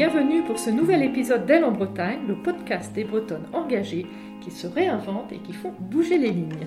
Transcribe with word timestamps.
bienvenue 0.00 0.42
pour 0.42 0.58
ce 0.58 0.70
nouvel 0.70 1.02
épisode 1.02 1.44
d'Elle 1.44 1.62
en 1.62 1.72
Bretagne, 1.72 2.20
le 2.26 2.34
podcast 2.34 2.90
des 2.94 3.04
Bretonnes 3.04 3.44
engagées 3.52 4.06
qui 4.40 4.50
se 4.50 4.66
réinventent 4.66 5.30
et 5.30 5.40
qui 5.40 5.52
font 5.52 5.74
bouger 5.78 6.16
les 6.16 6.30
lignes. 6.30 6.66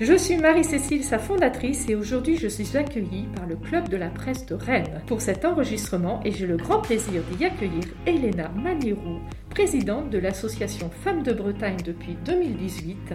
Je 0.00 0.14
suis 0.14 0.38
Marie-Cécile, 0.38 1.04
sa 1.04 1.18
fondatrice, 1.18 1.86
et 1.90 1.94
aujourd'hui 1.94 2.38
je 2.38 2.48
suis 2.48 2.74
accueillie 2.74 3.26
par 3.36 3.44
le 3.44 3.56
Club 3.56 3.90
de 3.90 3.98
la 3.98 4.08
presse 4.08 4.46
de 4.46 4.54
Rennes 4.54 5.02
pour 5.06 5.20
cet 5.20 5.44
enregistrement 5.44 6.20
et 6.24 6.32
j'ai 6.32 6.46
le 6.46 6.56
grand 6.56 6.80
plaisir 6.80 7.20
d'y 7.32 7.44
accueillir 7.44 7.84
Elena 8.06 8.48
Manirou, 8.56 9.20
présidente 9.50 10.08
de 10.08 10.16
l'association 10.16 10.88
Femmes 10.88 11.22
de 11.22 11.34
Bretagne 11.34 11.82
depuis 11.84 12.16
2018 12.24 13.12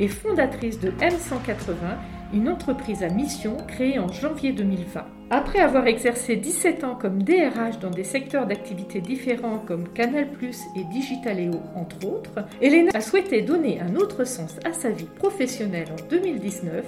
et 0.00 0.08
fondatrice 0.08 0.80
de 0.80 0.90
M180, 0.90 1.98
une 2.32 2.48
entreprise 2.48 3.02
à 3.02 3.08
mission 3.08 3.56
créée 3.66 3.98
en 3.98 4.08
janvier 4.08 4.52
2020. 4.52 5.04
Après 5.30 5.60
avoir 5.60 5.86
exercé 5.86 6.36
17 6.36 6.84
ans 6.84 6.94
comme 6.94 7.22
DRH 7.22 7.78
dans 7.80 7.90
des 7.90 8.04
secteurs 8.04 8.46
d'activité 8.46 9.00
différents 9.00 9.58
comme 9.58 9.88
Canal 9.88 10.28
et 10.76 10.84
Digitaléo 10.84 11.60
entre 11.74 12.06
autres, 12.06 12.44
Elena 12.62 12.90
a 12.94 13.00
souhaité 13.00 13.42
donner 13.42 13.80
un 13.80 13.94
autre 13.96 14.24
sens 14.24 14.56
à 14.64 14.72
sa 14.72 14.90
vie 14.90 15.08
professionnelle 15.16 15.88
en 15.92 16.08
2019 16.08 16.84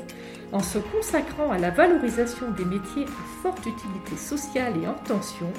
en 0.52 0.60
se 0.60 0.78
consacrant 0.78 1.50
à 1.50 1.58
la 1.58 1.70
valorisation 1.70 2.50
des 2.56 2.64
métiers 2.64 3.04
à 3.04 3.42
forte 3.42 3.66
utilité 3.66 4.16
sociale 4.16 4.72
et 4.82 4.88
en 4.88 4.94
tension 4.94 5.52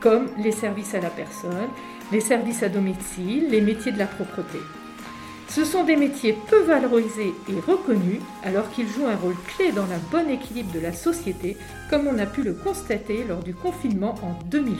comme 0.00 0.26
les 0.38 0.52
services 0.52 0.94
à 0.94 1.00
la 1.00 1.10
personne, 1.10 1.68
les 2.12 2.20
services 2.20 2.62
à 2.62 2.68
domicile, 2.68 3.48
les 3.50 3.60
métiers 3.60 3.92
de 3.92 3.98
la 3.98 4.06
propreté. 4.06 4.58
Ce 5.48 5.64
sont 5.64 5.84
des 5.84 5.96
métiers 5.96 6.36
peu 6.48 6.62
valorisés 6.62 7.34
et 7.48 7.60
reconnus 7.60 8.20
alors 8.44 8.70
qu'ils 8.70 8.86
jouent 8.88 9.06
un 9.06 9.16
rôle 9.16 9.36
clé 9.46 9.72
dans 9.72 9.86
le 9.86 9.96
bon 10.10 10.28
équilibre 10.28 10.72
de 10.72 10.80
la 10.80 10.92
société 10.92 11.56
comme 11.88 12.06
on 12.06 12.18
a 12.18 12.26
pu 12.26 12.42
le 12.42 12.52
constater 12.52 13.24
lors 13.24 13.42
du 13.42 13.54
confinement 13.54 14.14
en 14.22 14.38
2020. 14.44 14.76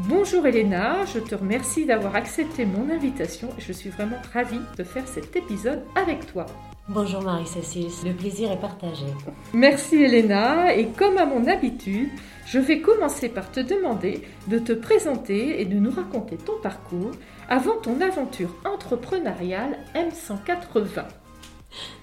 Bonjour 0.00 0.46
Elena, 0.46 1.04
je 1.06 1.20
te 1.20 1.34
remercie 1.34 1.86
d'avoir 1.86 2.16
accepté 2.16 2.66
mon 2.66 2.90
invitation 2.90 3.48
et 3.56 3.62
je 3.62 3.72
suis 3.72 3.90
vraiment 3.90 4.20
ravie 4.34 4.60
de 4.76 4.84
faire 4.84 5.06
cet 5.06 5.36
épisode 5.36 5.82
avec 5.94 6.26
toi. 6.26 6.46
Bonjour 6.88 7.20
Marie-Cécile, 7.20 7.90
le 8.04 8.12
plaisir 8.12 8.52
est 8.52 8.60
partagé. 8.60 9.06
Merci 9.52 9.96
Elena 9.96 10.72
et 10.72 10.86
comme 10.86 11.18
à 11.18 11.26
mon 11.26 11.44
habitude, 11.48 12.10
je 12.46 12.60
vais 12.60 12.80
commencer 12.80 13.28
par 13.28 13.50
te 13.50 13.58
demander 13.58 14.22
de 14.46 14.60
te 14.60 14.72
présenter 14.72 15.60
et 15.60 15.64
de 15.64 15.80
nous 15.80 15.90
raconter 15.90 16.36
ton 16.36 16.52
parcours 16.62 17.10
avant 17.48 17.76
ton 17.82 18.00
aventure 18.00 18.54
entrepreneuriale 18.64 19.78
M180. 19.96 21.06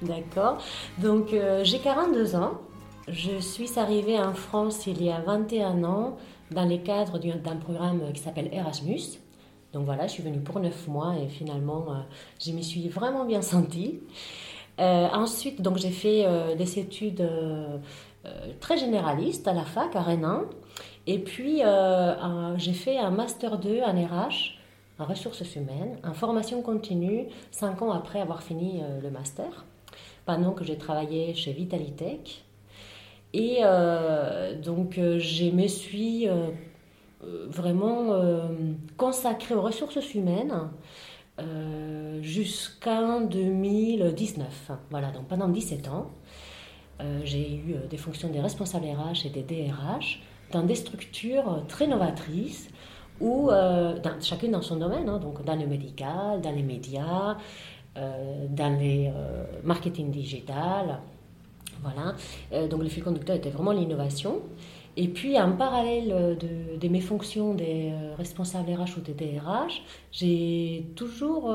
D'accord. 0.02 0.58
Donc 0.98 1.32
euh, 1.32 1.64
j'ai 1.64 1.80
42 1.80 2.36
ans. 2.36 2.60
Je 3.08 3.40
suis 3.40 3.80
arrivée 3.80 4.20
en 4.20 4.34
France 4.34 4.86
il 4.86 5.02
y 5.02 5.10
a 5.10 5.22
21 5.22 5.86
ans 5.86 6.18
dans 6.52 6.66
le 6.66 6.78
cadre 6.78 7.20
d'un 7.20 7.56
programme 7.56 8.12
qui 8.14 8.22
s'appelle 8.22 8.50
Erasmus. 8.52 9.18
Donc 9.72 9.86
voilà, 9.86 10.08
je 10.08 10.12
suis 10.12 10.24
venue 10.24 10.42
pour 10.42 10.60
9 10.60 10.90
mois 10.90 11.16
et 11.24 11.30
finalement 11.30 11.86
euh, 11.88 11.94
je 12.46 12.52
m'y 12.52 12.66
suis 12.66 12.90
vraiment 12.90 13.24
bien 13.24 13.42
sentie. 13.42 14.02
Euh, 14.80 15.08
ensuite, 15.14 15.62
donc 15.62 15.78
j'ai 15.78 15.92
fait 15.92 16.26
des 16.58 16.80
études 16.80 17.28
très 18.60 18.78
généralistes 18.78 19.48
à 19.48 19.54
la 19.54 19.66
fac 19.66 19.96
à 19.96 20.02
Rennes. 20.02 20.42
Et 21.08 21.20
puis 21.20 21.62
j'ai 22.58 22.74
fait 22.74 22.98
un 22.98 23.12
master 23.12 23.58
2 23.58 23.82
en 23.82 23.94
RH 23.94 24.64
en 25.00 25.06
ressources 25.06 25.56
humaines, 25.56 25.98
en 26.04 26.14
formation 26.14 26.62
continue, 26.62 27.26
cinq 27.52 27.82
ans 27.82 27.92
après 27.92 28.20
avoir 28.20 28.44
fini 28.44 28.82
euh, 28.82 29.02
le 29.02 29.10
master, 29.10 29.66
pendant 30.26 30.52
que 30.52 30.64
j'ai 30.64 30.78
travaillé 30.78 31.34
chez 31.34 31.52
Vitalitech. 31.52 32.44
Et 33.34 33.60
euh, 33.62 34.60
donc, 34.60 34.98
euh, 34.98 35.20
je 35.20 35.46
me 35.46 35.68
suis 35.68 36.28
vraiment 37.22 38.20
consacrée 38.98 39.56
aux 39.56 39.62
ressources 39.62 40.14
humaines 40.14 40.54
jusqu'en 42.22 43.22
2019. 43.22 44.72
Voilà, 44.90 45.12
donc 45.12 45.28
pendant 45.28 45.48
17 45.48 45.88
ans, 45.88 46.12
j'ai 47.24 47.56
eu 47.56 47.76
des 47.90 47.98
fonctions 47.98 48.30
des 48.30 48.40
responsables 48.40 48.86
RH 48.86 49.26
et 49.26 49.30
des 49.30 49.44
DRH 49.44 50.22
dans 50.52 50.64
des 50.64 50.76
structures 50.76 51.64
très 51.68 51.88
novatrices 51.88 52.70
euh, 53.22 54.00
dans, 54.00 54.22
chacune 54.22 54.52
dans 54.52 54.62
son 54.62 54.78
domaine, 54.78 55.08
hein, 55.08 55.20
donc 55.20 55.44
dans 55.46 55.56
le 55.56 55.66
médical, 55.68 56.42
dans 56.42 56.52
les 56.52 56.64
médias, 56.64 57.38
euh, 57.98 58.48
dans 58.50 58.78
les 58.78 59.12
euh, 59.16 59.44
marketing 59.64 60.12
digital. 60.12 61.00
Voilà. 61.82 62.16
donc 62.70 62.82
le 62.82 62.88
fil 62.88 63.04
conducteur 63.04 63.36
était 63.36 63.50
vraiment 63.50 63.74
l'innovation. 63.74 64.40
Et 64.96 65.08
puis, 65.08 65.40
en 65.40 65.54
parallèle 65.54 66.38
de, 66.40 66.78
de 66.78 66.88
mes 66.88 67.02
fonctions 67.02 67.54
des 67.54 67.92
responsables 68.18 68.72
RH 68.72 68.98
ou 68.98 69.02
des 69.02 69.14
DRH, 69.14 69.82
j'ai 70.12 70.86
toujours 70.96 71.52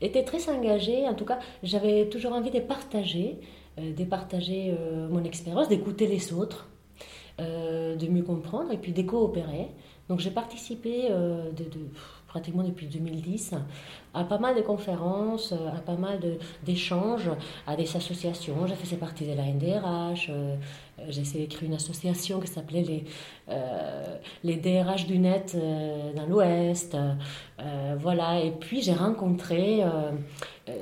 été 0.00 0.24
très 0.24 0.50
engagée. 0.50 1.08
En 1.08 1.14
tout 1.14 1.24
cas, 1.24 1.38
j'avais 1.62 2.08
toujours 2.08 2.32
envie 2.32 2.50
de 2.50 2.60
partager, 2.60 3.38
de 3.78 4.04
partager 4.04 4.74
mon 5.10 5.24
expérience, 5.24 5.68
d'écouter 5.68 6.06
les 6.06 6.34
autres, 6.34 6.68
de 7.38 8.06
mieux 8.08 8.22
comprendre 8.22 8.72
et 8.72 8.76
puis 8.76 8.92
de 8.92 9.02
coopérer. 9.02 9.68
Donc 10.08 10.20
j'ai 10.20 10.30
participé 10.30 11.08
euh, 11.10 11.50
de, 11.52 11.64
pratiquement 12.36 12.64
depuis 12.64 12.86
2010 12.86 13.54
à 14.12 14.24
pas 14.24 14.36
mal 14.36 14.54
de 14.54 14.60
conférences, 14.60 15.52
à 15.52 15.80
pas 15.80 15.96
mal 15.96 16.20
d'échanges, 16.64 17.30
à 17.66 17.76
des 17.76 17.96
associations. 17.96 18.66
J'ai 18.66 18.74
fait 18.74 18.96
partie 18.96 19.26
de 19.26 19.32
la 19.32 19.44
NDRH, 19.44 20.28
euh, 20.28 20.56
j'ai 21.08 21.42
écrit 21.42 21.64
une 21.64 21.72
association 21.72 22.40
qui 22.40 22.48
s'appelait 22.48 22.82
les, 22.82 23.04
euh, 23.48 24.16
les 24.44 24.56
DRH 24.56 25.06
du 25.06 25.18
net 25.18 25.56
dans 26.14 26.26
l'Ouest. 26.26 26.94
voilà, 27.98 28.40
et 28.40 28.50
puis 28.50 28.82
j'ai 28.82 28.92
rencontré 28.94 29.82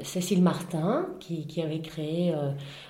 Cécile 0.02 0.42
Martin 0.42 1.06
qui, 1.20 1.46
qui 1.46 1.62
avait 1.62 1.80
créé, 1.80 2.34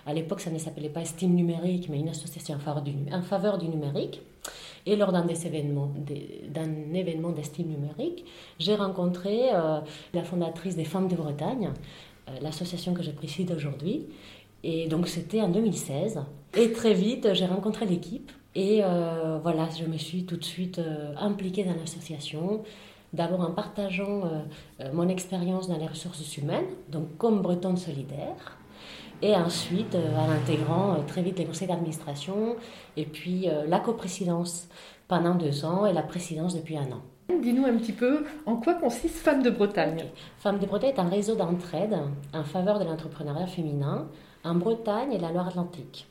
à 0.07 0.15
l'époque 0.15 0.41
ça 0.41 0.51
ne 0.51 0.59
s'appelait 0.59 0.89
pas 0.89 1.03
Estime 1.03 1.35
numérique, 1.35 1.89
mais 1.91 1.99
une 1.99 2.09
association 2.09 2.57
en 2.57 3.23
faveur 3.23 3.59
du 3.59 3.69
numérique. 3.69 4.23
Et 4.87 4.97
lors 4.97 5.13
d'un 5.13 5.27
événement, 5.27 5.91
d'un 6.49 6.95
événement 6.95 7.31
d'estime 7.31 7.69
numérique, 7.69 8.25
j'ai 8.59 8.75
rencontré 8.75 9.49
euh, 9.53 9.81
la 10.13 10.25
fondatrice 10.25 10.77
des 10.77 10.85
Femmes 10.85 11.09
de 11.09 11.17
Bretagne, 11.17 11.71
euh, 12.29 12.33
l'association 12.43 12.93
que 12.93 13.03
je 13.03 13.11
préside 13.11 13.53
aujourd'hui. 13.53 14.07
Et 14.63 14.87
donc 14.89 15.09
c'était 15.09 15.41
en 15.41 15.49
2016. 15.49 16.21
Et 16.57 16.73
très 16.73 16.95
vite, 16.95 17.33
j'ai 17.33 17.47
rencontré 17.47 17.87
l'équipe. 17.87 18.31
Et 18.55 18.81
euh, 18.83 19.39
voilà, 19.43 19.69
je 19.79 19.85
me 19.85 19.97
suis 19.97 20.25
tout 20.25 20.37
de 20.37 20.45
suite 20.45 20.81
impliquée 21.19 21.65
dans 21.65 21.75
l'association. 21.75 22.63
D'abord 23.13 23.41
en 23.41 23.53
partageant 23.53 24.23
mon 24.93 25.09
expérience 25.09 25.69
dans 25.69 25.79
les 25.79 25.87
ressources 25.87 26.37
humaines, 26.37 26.67
donc 26.91 27.17
comme 27.17 27.43
Bretonne 27.43 27.77
solidaire 27.77 28.59
et 29.23 29.35
ensuite 29.35 29.95
euh, 29.95 30.17
en 30.17 30.31
intégrant 30.31 30.95
euh, 30.95 31.03
très 31.07 31.23
vite 31.23 31.39
les 31.39 31.47
conseils 31.47 31.69
d'administration 31.69 32.57
et 32.97 33.07
puis 33.07 33.49
euh, 33.49 33.67
la 33.67 33.81
coprésidence 33.81 34.69
pendant 35.09 35.35
deux 35.35 35.65
ans 35.65 35.87
et 35.87 35.93
la 35.93 36.03
présidence 36.03 36.55
depuis 36.55 36.77
un 36.77 36.91
an. 36.93 37.03
Dis-nous 37.43 37.65
un 37.65 37.77
petit 37.79 37.93
peu 37.93 38.25
en 38.45 38.57
quoi 38.57 38.75
consiste 38.75 39.17
Femmes 39.17 39.43
de 39.43 39.51
Bretagne? 39.51 40.05
Femmes 40.39 40.59
de 40.59 40.67
Bretagne 40.67 40.91
est 40.91 41.01
un 41.01 41.09
réseau 41.09 41.37
d'entraide 41.37 41.97
en 42.35 42.45
faveur 42.45 42.79
de 42.79 42.85
l'entrepreneuriat 42.85 43.47
féminin 43.47 44.09
en 44.45 44.55
Bretagne 44.55 45.13
et 45.13 45.19
la 45.19 45.33
Loire-Atlantique. 45.33 46.07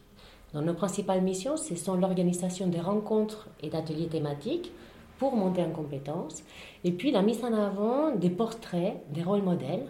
nos 0.55 0.73
principales 0.73 1.21
missions, 1.21 1.55
ce 1.55 1.75
sont 1.75 1.95
l'organisation 1.95 2.67
des 2.67 2.79
rencontres 2.79 3.47
et 3.61 3.69
d'ateliers 3.69 4.07
thématiques 4.07 4.71
pour 5.19 5.35
monter 5.35 5.63
en 5.63 5.69
compétences, 5.69 6.43
et 6.83 6.91
puis 6.91 7.11
la 7.11 7.21
mise 7.21 7.43
en 7.43 7.53
avant 7.53 8.15
des 8.15 8.31
portraits, 8.31 9.03
des 9.11 9.21
rôles 9.21 9.43
modèles. 9.43 9.85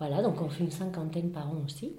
Voilà, 0.00 0.22
donc 0.22 0.42
on 0.42 0.48
fait 0.48 0.64
une 0.64 0.72
cinquantaine 0.72 1.30
par 1.30 1.46
an 1.46 1.62
aussi. 1.64 1.92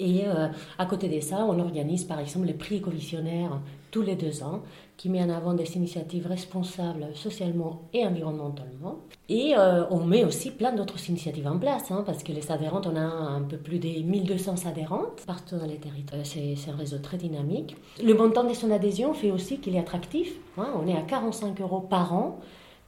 Et 0.00 0.26
euh, 0.26 0.48
à 0.78 0.86
côté 0.86 1.08
de 1.08 1.20
ça, 1.20 1.44
on 1.44 1.60
organise 1.60 2.04
par 2.04 2.18
exemple 2.18 2.46
les 2.46 2.54
prix 2.54 2.76
éco-visionnaires 2.76 3.60
tous 3.90 4.02
les 4.02 4.16
deux 4.16 4.42
ans, 4.42 4.62
qui 4.96 5.08
met 5.08 5.22
en 5.22 5.28
avant 5.30 5.52
des 5.52 5.76
initiatives 5.76 6.26
responsables 6.26 7.08
socialement 7.14 7.82
et 7.92 8.06
environnementalement. 8.06 9.00
Et 9.28 9.54
euh, 9.58 9.84
on 9.90 10.04
met 10.04 10.24
aussi 10.24 10.52
plein 10.52 10.72
d'autres 10.72 11.10
initiatives 11.10 11.46
en 11.46 11.58
place, 11.58 11.90
hein, 11.90 12.02
parce 12.06 12.22
que 12.22 12.32
les 12.32 12.50
adhérentes, 12.50 12.86
on 12.86 12.96
a 12.96 13.00
un 13.00 13.42
peu 13.42 13.56
plus 13.56 13.78
de 13.78 13.88
1200 13.88 14.66
adhérentes 14.66 15.22
partout 15.26 15.56
dans 15.56 15.66
les 15.66 15.76
territoires. 15.76 16.24
C'est 16.24 16.56
un 16.70 16.76
réseau 16.76 16.98
très 16.98 17.16
dynamique. 17.16 17.76
Le 18.02 18.14
montant 18.14 18.44
de 18.44 18.54
son 18.54 18.70
adhésion 18.70 19.12
fait 19.12 19.30
aussi 19.30 19.58
qu'il 19.58 19.74
est 19.74 19.80
attractif. 19.80 20.34
Hein. 20.56 20.68
on 20.80 20.86
est 20.86 20.96
à 20.96 21.02
45 21.02 21.60
euros 21.60 21.80
par 21.80 22.14
an 22.14 22.38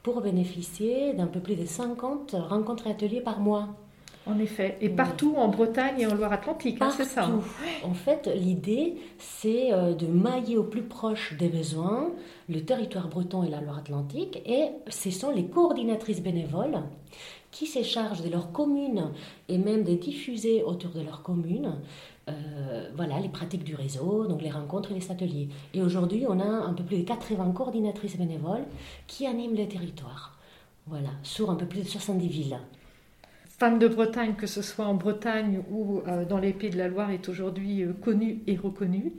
pour 0.02 0.20
bénéficier 0.20 1.12
d'un 1.14 1.26
peu 1.26 1.40
plus 1.40 1.56
de 1.56 1.66
50 1.66 2.36
rencontres 2.48 2.86
et 2.86 2.90
ateliers 2.90 3.20
par 3.20 3.40
mois. 3.40 3.68
En 4.26 4.38
effet, 4.38 4.78
et 4.80 4.88
partout 4.88 5.34
en 5.36 5.48
Bretagne 5.48 6.00
et 6.00 6.06
en 6.06 6.14
Loire-Atlantique, 6.14 6.78
hein, 6.80 6.90
c'est 6.96 7.04
ça. 7.04 7.28
En 7.82 7.92
fait, 7.92 8.30
l'idée, 8.36 8.94
c'est 9.18 9.72
euh, 9.72 9.94
de 9.94 10.06
mailler 10.06 10.56
au 10.56 10.62
plus 10.62 10.82
proche 10.82 11.34
des 11.36 11.48
besoins 11.48 12.10
le 12.48 12.64
territoire 12.64 13.08
breton 13.08 13.42
et 13.42 13.48
la 13.48 13.60
Loire-Atlantique, 13.60 14.40
et 14.46 14.68
ce 14.88 15.10
sont 15.10 15.30
les 15.30 15.46
coordinatrices 15.46 16.22
bénévoles 16.22 16.82
qui 17.50 17.66
se 17.66 17.82
chargent 17.82 18.22
de 18.22 18.30
leur 18.30 18.52
commune 18.52 19.10
et 19.48 19.58
même 19.58 19.82
de 19.82 19.94
diffuser 19.94 20.62
autour 20.62 20.92
de 20.92 21.02
leur 21.02 21.22
commune 21.22 21.74
voilà, 22.94 23.18
les 23.20 23.28
pratiques 23.28 23.64
du 23.64 23.74
réseau, 23.74 24.26
donc 24.26 24.42
les 24.42 24.50
rencontres 24.50 24.92
et 24.92 24.94
les 24.94 25.10
ateliers. 25.10 25.48
Et 25.74 25.82
aujourd'hui, 25.82 26.24
on 26.28 26.38
a 26.40 26.44
un 26.44 26.72
peu 26.72 26.84
plus 26.84 26.98
de 26.98 27.02
80 27.02 27.50
coordinatrices 27.52 28.16
bénévoles 28.16 28.64
qui 29.06 29.26
animent 29.26 29.54
les 29.54 29.68
territoires. 29.68 30.38
Voilà, 30.86 31.10
sur 31.22 31.50
un 31.50 31.54
peu 31.54 31.66
plus 31.66 31.82
de 31.82 31.88
70 31.88 32.28
villes. 32.28 32.58
Femme 33.62 33.78
de 33.78 33.86
Bretagne, 33.86 34.34
que 34.36 34.48
ce 34.48 34.60
soit 34.60 34.86
en 34.86 34.94
Bretagne 34.94 35.62
ou 35.70 36.02
dans 36.28 36.38
les 36.38 36.52
Pays 36.52 36.70
de 36.70 36.78
la 36.78 36.88
Loire, 36.88 37.12
est 37.12 37.28
aujourd'hui 37.28 37.84
connue 38.02 38.40
et 38.48 38.56
reconnue. 38.56 39.12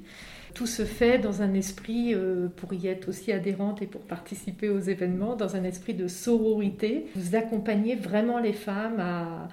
Tout 0.53 0.67
se 0.67 0.83
fait 0.83 1.17
dans 1.17 1.41
un 1.41 1.53
esprit, 1.53 2.13
euh, 2.13 2.49
pour 2.53 2.73
y 2.73 2.87
être 2.87 3.07
aussi 3.07 3.31
adhérente 3.31 3.81
et 3.81 3.87
pour 3.87 4.01
participer 4.01 4.67
aux 4.67 4.79
événements, 4.79 5.37
dans 5.37 5.55
un 5.55 5.63
esprit 5.63 5.93
de 5.93 6.09
sororité. 6.09 7.07
Vous 7.15 7.37
accompagnez 7.37 7.95
vraiment 7.95 8.37
les 8.37 8.51
femmes 8.51 8.99
à, 8.99 9.47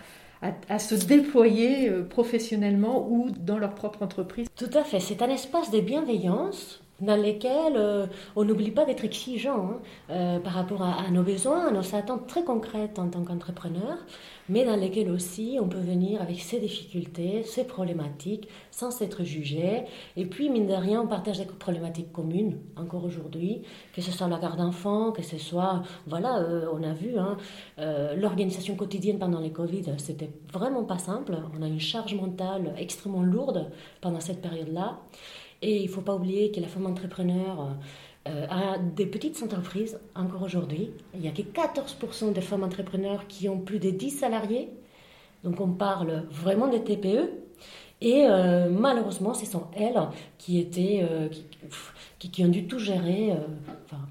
à, 0.69 0.79
se 0.81 0.97
déployer 1.07 1.89
euh, 1.89 2.03
professionnellement 2.03 3.09
ou 3.09 3.31
dans 3.31 3.59
leur 3.59 3.77
propre 3.77 4.03
entreprise. 4.03 4.49
Tout 4.57 4.77
à 4.77 4.83
fait, 4.83 4.99
c'est 4.99 5.23
un 5.23 5.31
espace 5.31 5.71
de 5.71 5.79
bienveillance 5.79 6.83
dans 7.01 7.17
lequel 7.17 7.75
euh, 7.77 8.07
on 8.37 8.45
n'oublie 8.45 8.71
pas 8.71 8.85
d'être 8.85 9.05
exigeant 9.05 9.81
hein, 10.09 10.41
par 10.43 10.53
rapport 10.53 10.83
à, 10.83 11.11
nos 11.11 11.23
besoins, 11.23 11.69
à 11.69 11.71
nos 11.71 11.95
attentes 11.95 12.27
très 12.27 12.45
concrètes 12.45 12.99
en 12.99 13.09
tant 13.09 13.23
qu'entrepreneur, 13.23 13.97
mais 14.49 14.65
dans 14.65 14.77
lesquels 14.77 15.11
aussi 15.11 15.59
on 15.61 15.69
peut 15.69 15.79
venir 15.79 16.21
avec 16.21 16.41
ses 16.41 16.59
difficultés, 16.59 17.43
ses 17.45 17.65
problématiques, 17.65 18.49
sans 18.71 18.91
s'être 18.91 19.25
jugé. 19.25 19.85
Et 20.17 20.27
puis, 20.27 20.51
mine 20.51 20.67
de 20.67 20.75
rien, 20.75 21.03
on 21.03 21.07
partage 21.07 21.39
des 21.39 21.45
problématiques 21.45 22.13
communes, 22.13 22.59
encore 22.77 23.05
aujourd'hui, 23.05 23.63
que 23.95 24.01
ce 24.01 24.11
soit 24.11 24.29
la 24.29 24.39
garde 24.39 24.59
d'enfants, 24.59 25.13
que 25.13 25.23
ce 25.23 25.39
soit, 25.39 25.83
voilà, 26.07 26.39
euh, 26.39 26.67
on 26.73 26.83
a 26.83 26.93
vu, 26.93 27.19
hein, 27.19 27.37
euh, 27.79 28.15
l'organisation 28.17 28.75
quotidienne 28.75 29.19
pendant 29.19 29.41
les 29.41 29.53
Covid, 29.53 29.85
c'était 29.99 30.31
vraiment 30.53 30.85
pas 30.85 30.99
simple. 30.99 31.37
On 31.57 31.63
a 31.63 31.67
une 31.67 31.81
charge 31.81 32.15
mentale 32.15 32.75
extrêmement 32.79 33.23
lourde 33.23 33.71
pendant 34.01 34.21
cette 34.21 34.41
période-là. 34.41 34.99
Et 35.63 35.77
il 35.77 35.87
ne 35.87 35.91
faut 35.91 36.01
pas 36.01 36.15
oublier 36.15 36.51
que 36.51 36.61
la 36.61 36.69
femme 36.69 36.87
entrepreneur 36.87 37.77
euh, 38.29 38.47
à 38.51 38.77
des 38.79 39.07
petites 39.07 39.43
entreprises, 39.43 39.99
encore 40.15 40.43
aujourd'hui, 40.43 40.91
il 41.15 41.21
n'y 41.21 41.29
a 41.29 41.31
que 41.31 41.41
14% 41.41 42.35
de 42.35 42.41
femmes 42.43 42.65
entrepreneurs 42.65 43.27
qui 43.29 43.49
ont 43.49 43.59
plus 43.59 43.79
de 43.79 43.91
10 43.91 44.11
salariés. 44.11 44.69
Donc 45.43 45.61
on 45.61 45.69
parle 45.73 46.25
vraiment 46.31 46.69
des 46.69 46.83
TPE. 46.83 47.31
Et 48.03 48.27
euh, 48.27 48.69
malheureusement, 48.71 49.33
ce 49.33 49.47
sont 49.47 49.65
elles 49.75 50.01
qui, 50.37 50.59
étaient, 50.59 51.07
euh, 51.11 51.29
qui, 52.19 52.45
ont 52.45 52.49
dû 52.49 52.67
tout 52.67 52.79
gérer, 52.79 53.35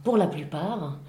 pour 0.04 0.18
la 0.18 0.28
plupart, 0.28 1.00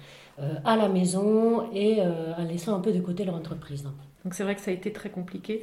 à 0.65 0.75
la 0.75 0.89
maison 0.89 1.71
et 1.71 2.01
en 2.01 2.43
laissant 2.43 2.75
un 2.75 2.79
peu 2.79 2.91
de 2.91 2.99
côté 2.99 3.23
leur 3.25 3.35
entreprise. 3.35 3.83
Donc 4.23 4.33
c'est 4.33 4.43
vrai 4.43 4.55
que 4.55 4.61
ça 4.61 4.71
a 4.71 4.73
été 4.73 4.91
très 4.91 5.09
compliqué. 5.09 5.61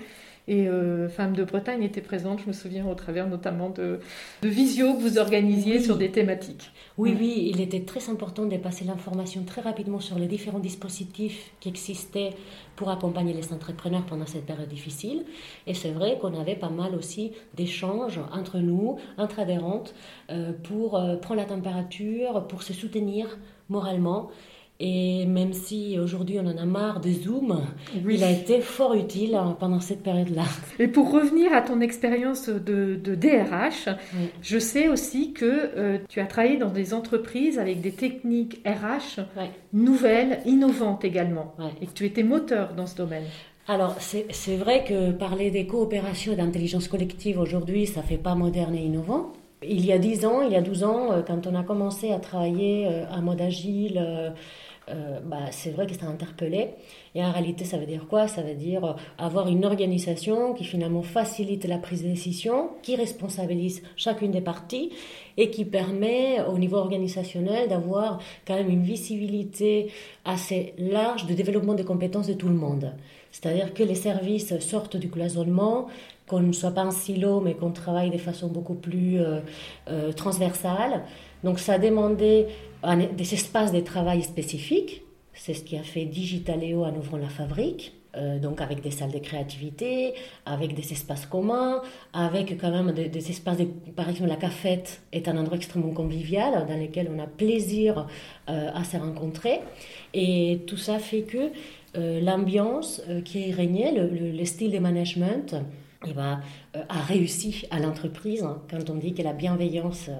Et 0.48 0.66
euh, 0.66 1.10
Femmes 1.10 1.36
de 1.36 1.44
Bretagne 1.44 1.82
était 1.82 2.00
présente, 2.00 2.40
je 2.40 2.46
me 2.46 2.52
souviens, 2.54 2.86
au 2.88 2.94
travers 2.94 3.28
notamment 3.28 3.68
de, 3.68 4.00
de 4.40 4.48
visio 4.48 4.94
que 4.94 5.00
vous 5.00 5.18
organisiez 5.18 5.78
sur 5.78 5.98
des 5.98 6.10
thématiques. 6.10 6.70
Oui, 6.96 7.14
oui, 7.20 7.50
il 7.52 7.60
était 7.60 7.82
très 7.82 8.08
important 8.08 8.46
de 8.46 8.56
passer 8.56 8.86
l'information 8.86 9.44
très 9.44 9.60
rapidement 9.60 10.00
sur 10.00 10.18
les 10.18 10.26
différents 10.26 10.58
dispositifs 10.58 11.50
qui 11.60 11.68
existaient 11.68 12.30
pour 12.76 12.88
accompagner 12.88 13.34
les 13.34 13.52
entrepreneurs 13.52 14.06
pendant 14.06 14.24
cette 14.24 14.46
période 14.46 14.70
difficile. 14.70 15.24
Et 15.66 15.74
c'est 15.74 15.90
vrai 15.90 16.16
qu'on 16.18 16.32
avait 16.40 16.56
pas 16.56 16.70
mal 16.70 16.94
aussi 16.94 17.32
d'échanges 17.54 18.18
entre 18.32 18.56
nous, 18.58 18.96
entre 19.18 19.40
adhérentes, 19.40 19.94
euh, 20.30 20.52
pour 20.62 20.96
euh, 20.96 21.16
prendre 21.16 21.40
la 21.40 21.46
température, 21.46 22.46
pour 22.48 22.62
se 22.62 22.72
soutenir 22.72 23.38
moralement. 23.68 24.30
Et 24.80 25.26
même 25.26 25.54
si 25.54 25.98
aujourd'hui 25.98 26.38
on 26.38 26.46
en 26.46 26.56
a 26.56 26.64
marre 26.64 27.00
des 27.00 27.12
Zooms, 27.12 27.66
il 28.08 28.22
a 28.22 28.30
été 28.30 28.60
fort 28.60 28.94
utile 28.94 29.34
hein, 29.34 29.56
pendant 29.58 29.80
cette 29.80 30.04
période-là. 30.04 30.44
Et 30.78 30.86
pour 30.86 31.10
revenir 31.10 31.52
à 31.52 31.62
ton 31.62 31.80
expérience 31.80 32.48
de, 32.48 32.94
DRH, 32.94 33.88
je 34.40 34.58
sais 34.60 34.88
aussi 34.88 35.32
que 35.32 35.44
euh, 35.44 35.98
tu 36.08 36.20
as 36.20 36.26
travaillé 36.26 36.58
dans 36.58 36.70
des 36.70 36.94
entreprises 36.94 37.58
avec 37.58 37.80
des 37.80 37.90
techniques 37.90 38.60
RH 38.64 39.20
nouvelles, 39.72 40.40
innovantes 40.46 41.04
également, 41.04 41.56
et 41.82 41.86
que 41.86 41.92
tu 41.92 42.04
étais 42.04 42.22
moteur 42.22 42.74
dans 42.74 42.86
ce 42.86 42.96
domaine. 42.96 43.24
Alors, 43.66 43.96
c'est 43.98 44.56
vrai 44.56 44.84
que 44.84 45.10
parler 45.10 45.50
des 45.50 45.66
coopérations 45.66 46.32
et 46.32 46.36
d'intelligence 46.36 46.86
collective 46.86 47.38
aujourd'hui, 47.40 47.86
ça 47.86 48.02
fait 48.02 48.16
pas 48.16 48.36
moderne 48.36 48.76
et 48.76 48.84
innovant. 48.84 49.32
Il 49.62 49.84
y 49.84 49.92
a 49.92 49.98
10 49.98 50.24
ans, 50.24 50.40
il 50.42 50.52
y 50.52 50.56
a 50.56 50.62
12 50.62 50.84
ans, 50.84 51.12
euh, 51.12 51.22
quand 51.22 51.48
on 51.48 51.54
a 51.56 51.64
commencé 51.64 52.12
à 52.12 52.20
travailler 52.20 52.86
en 53.10 53.18
euh, 53.18 53.22
mode 53.22 53.40
agile, 53.40 54.00
euh, 54.90 55.20
bah, 55.24 55.50
c'est 55.50 55.70
vrai 55.70 55.86
que 55.86 55.94
ça 55.94 56.06
interpellé. 56.06 56.68
Et 57.14 57.22
en 57.22 57.30
réalité, 57.30 57.64
ça 57.64 57.76
veut 57.76 57.86
dire 57.86 58.06
quoi? 58.08 58.28
Ça 58.28 58.42
veut 58.42 58.54
dire 58.54 58.84
euh, 58.84 58.92
avoir 59.18 59.48
une 59.48 59.64
organisation 59.64 60.54
qui 60.54 60.64
finalement 60.64 61.02
facilite 61.02 61.64
la 61.66 61.78
prise 61.78 62.02
de 62.02 62.08
décision, 62.08 62.70
qui 62.82 62.96
responsabilise 62.96 63.82
chacune 63.96 64.30
des 64.30 64.40
parties 64.40 64.90
et 65.36 65.50
qui 65.50 65.64
permet 65.64 66.40
au 66.42 66.58
niveau 66.58 66.76
organisationnel 66.76 67.68
d'avoir 67.68 68.20
quand 68.46 68.54
même 68.54 68.70
une 68.70 68.82
visibilité 68.82 69.90
assez 70.24 70.74
large 70.78 71.26
de 71.26 71.34
développement 71.34 71.74
des 71.74 71.84
compétences 71.84 72.26
de 72.26 72.34
tout 72.34 72.48
le 72.48 72.54
monde. 72.54 72.92
C'est-à-dire 73.30 73.74
que 73.74 73.82
les 73.82 73.94
services 73.94 74.58
sortent 74.60 74.96
du 74.96 75.10
cloisonnement, 75.10 75.86
qu'on 76.26 76.40
ne 76.40 76.52
soit 76.52 76.70
pas 76.72 76.84
en 76.84 76.90
silo, 76.90 77.40
mais 77.40 77.54
qu'on 77.54 77.70
travaille 77.70 78.10
de 78.10 78.18
façon 78.18 78.48
beaucoup 78.48 78.74
plus 78.74 79.18
euh, 79.20 80.12
transversale. 80.12 81.02
Donc 81.44 81.58
ça 81.58 81.74
a 81.74 81.78
des 82.84 83.34
espaces 83.34 83.72
de 83.72 83.80
travail 83.80 84.22
spécifiques. 84.22 85.02
C'est 85.34 85.54
ce 85.54 85.62
qui 85.62 85.76
a 85.76 85.82
fait 85.82 86.04
Digitaléo 86.04 86.84
en 86.84 86.94
ouvrant 86.96 87.18
la 87.18 87.28
fabrique. 87.28 87.92
Euh, 88.16 88.38
donc 88.38 88.62
avec 88.62 88.80
des 88.80 88.90
salles 88.90 89.10
de 89.10 89.18
créativité, 89.18 90.14
avec 90.46 90.74
des 90.74 90.92
espaces 90.92 91.26
communs, 91.26 91.82
avec 92.14 92.58
quand 92.58 92.70
même 92.70 92.92
des, 92.92 93.30
espaces, 93.30 93.58
par 93.94 94.08
exemple 94.08 94.30
la 94.30 94.36
cafette 94.36 95.02
est 95.12 95.28
un 95.28 95.36
endroit 95.36 95.58
extrêmement 95.58 95.92
convivial 95.92 96.66
dans 96.66 96.80
lequel 96.80 97.10
on 97.14 97.18
a 97.22 97.26
plaisir 97.26 98.06
euh, 98.48 98.70
à 98.72 98.82
se 98.82 98.96
rencontrer. 98.96 99.60
Et 100.14 100.60
tout 100.66 100.78
ça 100.78 100.98
fait 100.98 101.22
que 101.22 101.50
euh, 101.96 102.20
l'ambiance 102.22 103.02
qui 103.26 103.52
régnait, 103.52 103.92
le, 103.92 104.44
style 104.46 104.72
de 104.72 104.78
management, 104.78 105.54
eh 106.06 106.12
ben, 106.12 106.40
a 106.74 107.02
réussi 107.02 107.64
à 107.70 107.80
l'entreprise. 107.80 108.46
Quand 108.70 108.90
on 108.90 108.94
dit 108.94 109.14
que 109.14 109.22
la 109.22 109.32
bienveillance 109.32 110.10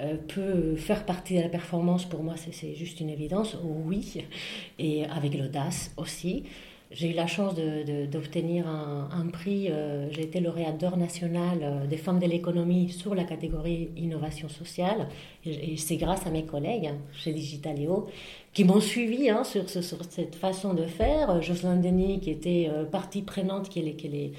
euh, 0.00 0.16
peut 0.28 0.76
faire 0.76 1.06
partie 1.06 1.36
de 1.36 1.40
la 1.40 1.48
performance, 1.48 2.04
pour 2.04 2.22
moi, 2.22 2.34
c'est 2.36 2.74
juste 2.74 3.00
une 3.00 3.10
évidence. 3.10 3.56
Oui, 3.62 4.24
et 4.78 5.06
avec 5.06 5.36
l'audace 5.38 5.92
aussi. 5.96 6.44
J'ai 6.94 7.10
eu 7.10 7.14
la 7.14 7.26
chance 7.26 7.54
d'obtenir 7.56 8.68
un, 8.68 9.26
prix. 9.32 9.66
Euh, 9.68 10.08
j'ai 10.12 10.22
été 10.22 10.38
lauréate 10.38 10.78
d'or 10.78 10.96
national 10.96 11.58
euh, 11.60 11.86
des 11.86 11.96
femmes 11.96 12.20
de 12.20 12.26
l'économie 12.26 12.90
sur 12.90 13.16
la 13.16 13.24
catégorie 13.24 13.90
innovation 13.96 14.48
sociale. 14.48 15.08
Et, 15.44 15.76
c'est 15.76 15.96
grâce 15.96 16.24
à 16.26 16.30
mes 16.30 16.44
collègues 16.44 16.86
hein, 16.86 16.98
chez 17.12 17.32
Digitaléo 17.32 18.06
qui 18.54 18.64
m'ont 18.64 18.80
suivi 18.80 19.28
hein, 19.28 19.44
sur, 19.44 19.68
sur, 19.68 19.82
cette 19.82 20.36
façon 20.36 20.74
de 20.74 20.86
faire. 20.86 21.42
Jocelyn 21.42 21.76
Denis, 21.76 22.20
qui 22.20 22.30
était 22.30 22.70
partie 22.90 23.22
prenante, 23.22 23.68
qui 23.68 23.80
est, 23.80 23.92
qui 23.94 24.06
est 24.06 24.10
les 24.10 24.32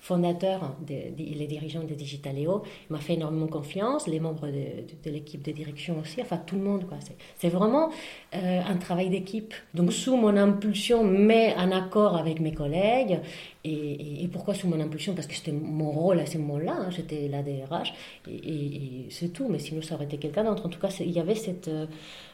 fondateur, 0.00 0.74
les 0.86 1.46
dirigeants 1.46 1.82
de 1.82 1.94
Digitaléo, 1.94 2.62
m'a 2.90 2.98
fait 2.98 3.14
énormément 3.14 3.46
confiance. 3.46 4.06
Les 4.06 4.20
membres 4.20 4.48
de, 4.48 5.10
l'équipe 5.10 5.42
de 5.42 5.50
direction 5.50 5.98
aussi, 6.00 6.20
enfin 6.20 6.36
tout 6.36 6.56
le 6.56 6.62
monde. 6.62 6.84
C'est 7.38 7.48
vraiment 7.48 7.90
euh, 8.34 8.60
un 8.66 8.76
travail 8.76 9.08
d'équipe. 9.08 9.54
Donc 9.72 9.92
sous 9.92 10.16
mon 10.16 10.36
impulsion, 10.36 11.04
mais 11.04 11.54
en 11.56 11.70
accord 11.72 12.16
avec 12.16 12.40
mes 12.40 12.52
collègues. 12.52 13.20
Et, 13.64 14.28
pourquoi 14.32 14.54
sous 14.54 14.68
mon 14.68 14.78
impulsion? 14.80 15.14
Parce 15.14 15.26
que 15.26 15.34
c'était 15.34 15.52
mon 15.52 15.90
rôle 15.90 16.20
à 16.20 16.26
ce 16.26 16.36
moment-là, 16.38 16.76
hein, 16.78 16.90
j'étais 16.90 17.28
la 17.28 17.42
DRH, 17.42 17.94
et, 18.28 19.06
c'est 19.10 19.32
tout. 19.32 19.48
Mais 19.48 19.58
sinon, 19.58 19.80
ça 19.80 19.94
aurait 19.94 20.04
été 20.04 20.18
quelqu'un 20.18 20.44
d'autre. 20.44 20.66
En 20.66 20.68
tout 20.68 20.80
cas, 20.80 20.94
il 21.00 21.10
y 21.10 21.20
avait 21.20 21.34
cette, 21.34 21.68
euh, 21.68 21.86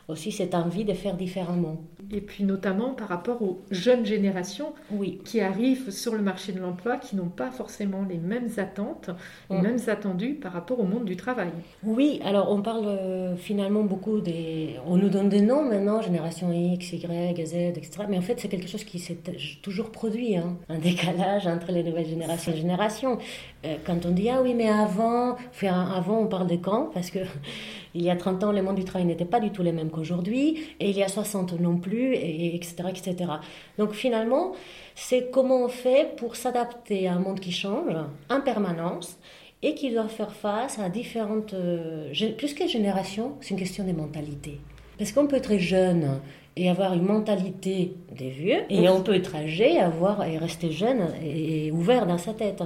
aussi 0.08 0.32
cette 0.32 0.54
envie 0.54 0.84
de 0.84 0.92
faire 0.92 1.16
différemment. 1.16 1.76
Et 2.12 2.20
puis 2.20 2.42
notamment 2.42 2.90
par 2.90 3.08
rapport 3.08 3.40
aux 3.42 3.62
jeunes 3.70 4.04
générations 4.04 4.72
oui. 4.90 5.20
qui 5.24 5.40
arrivent 5.40 5.90
sur 5.90 6.14
le 6.14 6.22
marché 6.22 6.52
de 6.52 6.58
l'emploi, 6.58 6.96
qui 6.96 7.14
n'ont 7.14 7.28
pas 7.28 7.50
forcément 7.50 8.04
les 8.08 8.18
mêmes 8.18 8.48
attentes, 8.56 9.10
les 9.48 9.58
mm. 9.58 9.62
mêmes 9.62 9.78
attendus 9.86 10.34
par 10.34 10.52
rapport 10.52 10.80
au 10.80 10.84
monde 10.84 11.04
du 11.04 11.16
travail. 11.16 11.50
Oui, 11.84 12.20
alors 12.24 12.50
on 12.50 12.62
parle 12.62 12.86
euh, 12.86 13.36
finalement 13.36 13.84
beaucoup 13.84 14.20
des... 14.20 14.74
On 14.86 14.96
nous 14.96 15.08
donne 15.08 15.28
des 15.28 15.40
noms 15.40 15.62
maintenant, 15.62 16.02
génération 16.02 16.52
X, 16.52 16.92
Y, 16.92 17.46
Z, 17.46 17.54
etc. 17.54 17.90
Mais 18.08 18.18
en 18.18 18.22
fait, 18.22 18.40
c'est 18.40 18.48
quelque 18.48 18.68
chose 18.68 18.84
qui 18.84 18.98
s'est 18.98 19.18
toujours 19.62 19.92
produit, 19.92 20.36
hein. 20.36 20.56
un 20.68 20.78
décalage 20.78 21.19
entre 21.46 21.72
les 21.72 21.82
nouvelles 21.82 22.06
générations 22.06 22.52
et 22.52 22.56
générations. 22.56 23.18
Euh, 23.64 23.76
quand 23.84 24.06
on 24.06 24.10
dit, 24.10 24.28
ah 24.30 24.40
oui, 24.42 24.54
mais 24.54 24.68
avant, 24.68 25.36
avant 25.62 26.18
on 26.20 26.26
parle 26.26 26.46
de 26.46 26.56
quand? 26.56 26.90
Parce 26.92 27.10
que 27.10 27.18
il 27.94 28.02
y 28.02 28.10
a 28.10 28.16
30 28.16 28.44
ans, 28.44 28.52
le 28.52 28.62
monde 28.62 28.76
du 28.76 28.84
travail 28.84 29.06
n'était 29.06 29.24
pas 29.24 29.40
du 29.40 29.50
tout 29.50 29.62
les 29.62 29.72
mêmes 29.72 29.90
qu'aujourd'hui, 29.90 30.74
et 30.80 30.90
il 30.90 30.96
y 30.96 31.02
a 31.02 31.08
60 31.08 31.60
non 31.60 31.76
plus, 31.76 32.14
et, 32.14 32.54
etc., 32.54 32.74
etc. 32.88 33.32
Donc 33.78 33.92
finalement, 33.92 34.52
c'est 34.94 35.30
comment 35.30 35.64
on 35.64 35.68
fait 35.68 36.16
pour 36.16 36.36
s'adapter 36.36 37.08
à 37.08 37.14
un 37.14 37.18
monde 37.18 37.40
qui 37.40 37.52
change 37.52 37.96
en 38.28 38.40
permanence 38.40 39.18
et 39.62 39.74
qui 39.74 39.92
doit 39.92 40.08
faire 40.08 40.32
face 40.32 40.78
à 40.78 40.88
différentes... 40.88 41.52
Euh, 41.52 42.12
plus 42.38 42.54
que 42.54 42.66
générations, 42.66 43.36
c'est 43.40 43.50
une 43.50 43.58
question 43.58 43.84
de 43.84 43.92
mentalité. 43.92 44.58
Parce 44.96 45.12
qu'on 45.12 45.26
peut 45.26 45.36
être 45.36 45.56
jeune 45.58 46.20
et 46.56 46.68
avoir 46.68 46.94
une 46.94 47.04
mentalité 47.04 47.94
des 48.16 48.30
vieux, 48.30 48.60
et 48.68 48.88
on 48.88 49.02
peut 49.02 49.14
être 49.14 49.34
âgé 49.34 49.78
avoir, 49.78 50.24
et 50.24 50.36
rester 50.36 50.72
jeune 50.72 51.08
et, 51.22 51.70
ouvert 51.70 52.06
dans 52.06 52.18
sa 52.18 52.34
tête. 52.34 52.62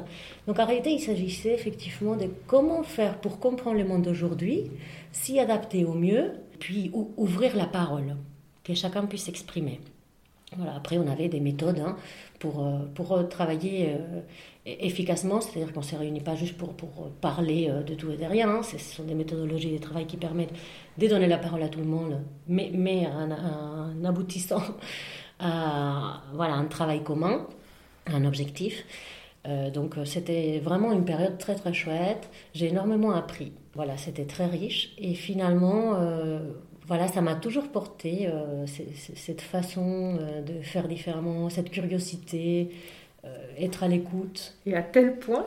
Donc 0.47 0.59
en 0.59 0.64
réalité, 0.64 0.91
il 0.91 1.00
s'agissait 1.00 1.55
effectivement 1.55 2.17
de 2.17 2.29
comment 2.47 2.83
faire 2.83 3.19
pour 3.19 3.38
comprendre 3.38 3.79
le 3.79 3.85
monde 3.85 4.03
d'aujourd'hui, 4.03 4.71
s'y 5.12 5.38
adapter 5.38 5.85
au 5.85 5.93
mieux, 5.93 6.33
puis 6.59 6.91
ouvrir 7.17 7.57
la 7.57 7.67
parole, 7.67 8.17
que 8.62 8.75
chacun 8.75 9.05
puisse 9.07 9.25
s'exprimer. 9.25 9.81
Voilà, 10.57 10.77
après, 10.77 10.99
on 10.99 11.09
avait 11.09 11.29
des 11.29 11.41
méthodes 11.41 11.81
hein, 11.81 11.97
pour, 12.39 12.65
euh, 12.65 12.79
pour 12.95 13.29
travailler 13.29 13.95
euh, 13.95 14.21
efficacement, 14.67 15.41
c'est-à-dire 15.41 15.73
qu'on 15.73 15.81
ne 15.81 15.85
s'est 15.85 15.97
réunis 15.97 16.21
pas 16.21 16.37
juste 16.37 16.57
pour, 16.57 16.75
pour 16.75 17.11
parler 17.21 17.69
euh, 17.69 17.83
de 17.83 17.95
tout 17.95 18.11
et 18.11 18.17
de 18.17 18.25
rien. 18.25 18.49
Hein. 18.49 18.63
Ce 18.63 18.79
sont 18.79 19.05
des 19.05 19.15
méthodologies 19.15 19.73
de 19.73 19.79
travail 19.79 20.07
qui 20.07 20.17
permettent 20.17 20.55
de 20.99 21.07
donner 21.09 21.27
la 21.27 21.39
parole 21.39 21.63
à 21.63 21.69
tout 21.69 21.81
le 21.81 21.87
monde, 21.87 22.21
mais, 22.47 22.71
mais 22.73 23.07
en, 23.07 24.05
aboutissant 24.05 24.63
à 25.41 26.23
voilà, 26.35 26.55
un 26.55 26.67
travail 26.67 27.03
commun, 27.03 27.47
un 28.07 28.25
objectif. 28.25 28.85
donc 29.73 29.97
c'était 30.05 30.61
vraiment 30.61 30.93
une 30.93 31.05
période 31.05 31.39
très 31.39 31.57
très 31.57 31.73
chouette. 31.73 32.31
J'ai 32.55 32.69
énormément 32.69 33.13
appris. 33.13 33.53
Voilà, 33.75 33.97
c'était 33.97 34.27
très 34.27 34.47
riche. 34.47 34.95
Et 34.99 35.15
finalement, 35.15 35.99
voilà, 36.87 37.09
ça 37.09 37.23
m'a 37.23 37.35
toujours 37.35 37.69
porté, 37.69 38.29
euh, 38.29 38.67
cette 39.14 39.41
façon 39.41 40.19
euh, 40.21 40.43
de 40.43 40.61
faire 40.62 40.87
différemment, 40.87 41.49
cette 41.49 41.71
curiosité, 41.71 42.71
euh, 43.25 43.29
être 43.59 43.83
à 43.85 43.88
l'écoute. 43.88 44.55
Et 44.67 44.75
à 44.75 44.83
tel 44.83 45.19
point 45.19 45.47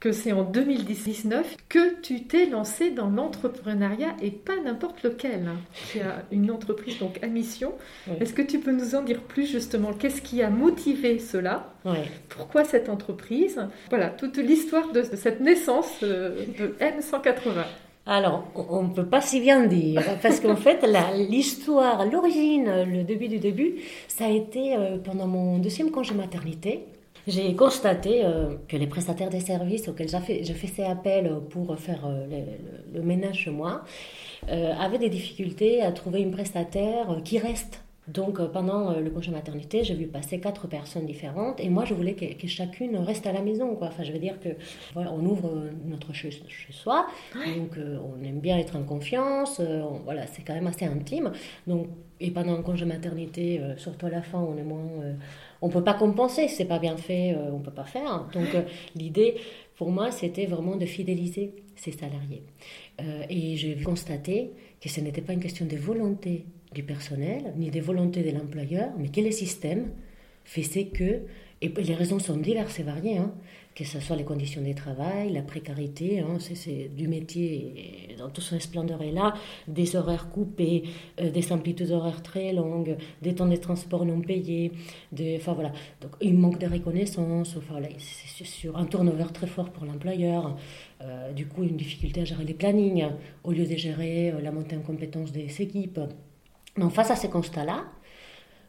que 0.00 0.10
c'est 0.10 0.32
en 0.32 0.42
2019 0.42 1.56
que 1.68 2.00
tu 2.00 2.24
t'es 2.24 2.46
lancé 2.46 2.90
dans 2.90 3.08
l'entrepreneuriat 3.08 4.16
et 4.20 4.32
pas 4.32 4.60
n'importe 4.64 5.04
lequel. 5.04 5.48
Tu 5.92 6.00
as 6.00 6.24
une 6.32 6.50
entreprise 6.50 6.98
donc 6.98 7.22
à 7.22 7.28
mission. 7.28 7.72
Est-ce 8.20 8.32
que 8.32 8.42
tu 8.42 8.58
peux 8.58 8.72
nous 8.72 8.96
en 8.96 9.02
dire 9.02 9.20
plus 9.20 9.46
justement? 9.46 9.92
Qu'est-ce 9.92 10.20
qui 10.20 10.42
a 10.42 10.50
motivé 10.50 11.20
cela? 11.20 11.72
Pourquoi 12.28 12.64
cette 12.64 12.88
entreprise? 12.88 13.60
Voilà, 13.90 14.08
toute 14.08 14.38
l'histoire 14.38 14.90
de, 14.90 15.02
de 15.02 15.16
cette 15.16 15.38
naissance 15.38 16.00
de 16.02 16.74
N180. 16.80 17.64
Alors, 18.04 18.48
on 18.56 18.82
ne 18.82 18.92
peut 18.92 19.06
pas 19.06 19.20
si 19.20 19.40
bien 19.40 19.64
dire, 19.66 20.02
parce 20.22 20.40
qu'en 20.40 20.56
fait, 20.56 20.84
l'histoire, 21.30 22.04
l'origine, 22.04 22.84
le 22.84 23.04
début 23.04 23.28
du 23.28 23.38
début, 23.38 23.76
ça 24.08 24.24
a 24.24 24.28
été 24.28 24.76
euh, 24.76 24.98
pendant 24.98 25.28
mon 25.28 25.58
deuxième 25.58 25.92
congé 25.92 26.12
maternité. 26.12 26.86
J'ai 27.28 27.54
constaté 27.54 28.24
euh, 28.24 28.56
que 28.66 28.76
les 28.76 28.88
prestataires 28.88 29.30
des 29.30 29.38
services 29.38 29.86
auxquels 29.86 30.08
je 30.08 30.52
faisais 30.52 30.82
appel 30.82 31.32
pour 31.50 31.78
faire 31.78 32.04
euh, 32.04 32.26
le, 32.26 32.98
le, 32.98 33.06
ménage 33.06 33.44
chez 33.44 33.50
moi 33.50 33.82
avaient 34.48 34.98
des 34.98 35.08
difficultés 35.08 35.82
à 35.82 35.92
trouver 35.92 36.20
une 36.20 36.32
prestataire 36.32 37.20
qui 37.24 37.38
reste 37.38 37.81
donc 38.08 38.40
euh, 38.40 38.48
pendant 38.48 38.90
euh, 38.90 39.00
le 39.00 39.10
congé 39.10 39.30
maternité, 39.30 39.84
j'ai 39.84 39.94
vu 39.94 40.08
passer 40.08 40.40
quatre 40.40 40.66
personnes 40.66 41.06
différentes 41.06 41.60
et 41.60 41.68
moi 41.68 41.84
je 41.84 41.94
voulais 41.94 42.14
que, 42.14 42.46
chacune 42.48 42.96
reste 42.96 43.26
à 43.26 43.32
la 43.32 43.42
maison. 43.42 43.76
Quoi. 43.76 43.88
Enfin, 43.88 44.02
je 44.02 44.12
veux 44.12 44.18
dire 44.18 44.40
que 44.40 44.48
voilà, 44.92 45.12
on 45.12 45.24
ouvre 45.24 45.70
notre 45.86 46.12
chez, 46.12 46.30
soi, 46.70 47.06
donc 47.34 47.78
euh, 47.78 47.98
on 48.02 48.22
aime 48.24 48.40
bien 48.40 48.58
être 48.58 48.76
en 48.76 48.82
confiance. 48.82 49.60
voilà, 50.04 50.26
c'est 50.26 50.42
quand 50.42 50.54
même 50.54 50.66
assez 50.66 50.84
intime. 50.84 51.32
Donc 51.66 51.88
et 52.18 52.30
pendant 52.30 52.56
le 52.56 52.62
congé 52.62 52.84
maternité, 52.84 53.60
surtout 53.76 54.06
à 54.06 54.10
la 54.10 54.22
fin, 54.22 54.38
on 54.38 54.56
est 54.56 54.62
moins, 54.62 54.88
on 55.60 55.68
peut 55.68 55.82
pas 55.82 55.94
compenser. 55.94 56.46
C'est 56.46 56.66
pas 56.66 56.78
bien 56.78 56.96
fait, 56.96 57.36
on 57.52 57.58
peut 57.58 57.72
pas 57.72 57.84
faire. 57.84 58.28
Donc 58.32 58.46
l'idée 58.94 59.36
pour 59.76 59.90
moi, 59.90 60.10
c'était 60.12 60.46
vraiment 60.46 60.76
de 60.76 60.86
fidéliser 60.86 61.54
ces 61.74 61.92
salariés. 61.92 62.44
et 63.28 63.56
j'ai 63.56 63.76
constaté 63.82 64.52
que 64.80 64.88
ce 64.88 65.00
n'était 65.00 65.22
pas 65.22 65.32
une 65.32 65.40
question 65.40 65.66
de 65.66 65.76
volonté 65.76 66.46
du 66.74 66.82
personnel, 66.82 67.52
ni 67.56 67.70
des 67.70 67.80
volontés 67.80 68.22
de 68.22 68.30
l'employeur, 68.36 68.90
mais 68.98 69.08
que 69.08 69.20
le 69.20 69.30
système 69.30 69.90
fait 70.44 70.86
que, 70.86 71.20
et 71.60 71.68
les 71.68 71.94
raisons 71.94 72.18
sont 72.18 72.36
diverses 72.36 72.80
et 72.80 72.82
variées, 72.82 73.18
hein, 73.18 73.32
que 73.74 73.84
ce 73.84 74.00
soit 74.00 74.16
les 74.16 74.24
conditions 74.24 74.60
de 74.60 74.72
travail, 74.72 75.32
la 75.32 75.42
précarité, 75.42 76.20
hein, 76.20 76.38
c'est 76.38 76.90
du 76.94 77.08
métier 77.08 78.16
dans 78.18 78.28
toute 78.28 78.44
son 78.44 78.60
splendeur 78.60 79.00
est 79.02 79.12
là, 79.12 79.34
des 79.66 79.96
horaires 79.96 80.28
coupés, 80.28 80.82
euh, 81.20 81.30
des 81.30 81.52
amplitudes 81.52 81.90
horaires 81.90 82.22
très 82.22 82.52
longues, 82.52 82.96
des 83.22 83.34
temps 83.34 83.46
de 83.46 83.56
transport 83.56 84.04
non 84.04 84.20
payés, 84.20 84.72
des, 85.10 85.36
enfin 85.36 85.54
voilà, 85.54 85.72
donc 86.00 86.12
il 86.20 86.34
manque 86.34 86.58
de 86.58 86.66
reconnaissance, 86.66 87.56
enfin 87.56 87.80
c'est 87.98 88.44
sur 88.44 88.76
un 88.76 88.84
turnover 88.84 89.26
très 89.32 89.46
fort 89.46 89.70
pour 89.70 89.86
l'employeur, 89.86 90.56
euh, 91.00 91.32
du 91.32 91.46
coup 91.46 91.62
une 91.62 91.76
difficulté 91.76 92.20
à 92.20 92.24
gérer 92.24 92.44
les 92.44 92.54
plannings 92.54 93.06
au 93.44 93.52
lieu 93.52 93.64
de 93.64 93.76
gérer 93.76 94.32
euh, 94.32 94.40
la 94.40 94.50
montée 94.52 94.76
en 94.76 94.80
compétence 94.80 95.32
des 95.32 95.62
équipes. 95.62 96.00
Donc 96.76 96.92
face 96.92 97.10
à 97.10 97.16
ces 97.16 97.28
constats-là, 97.28 97.84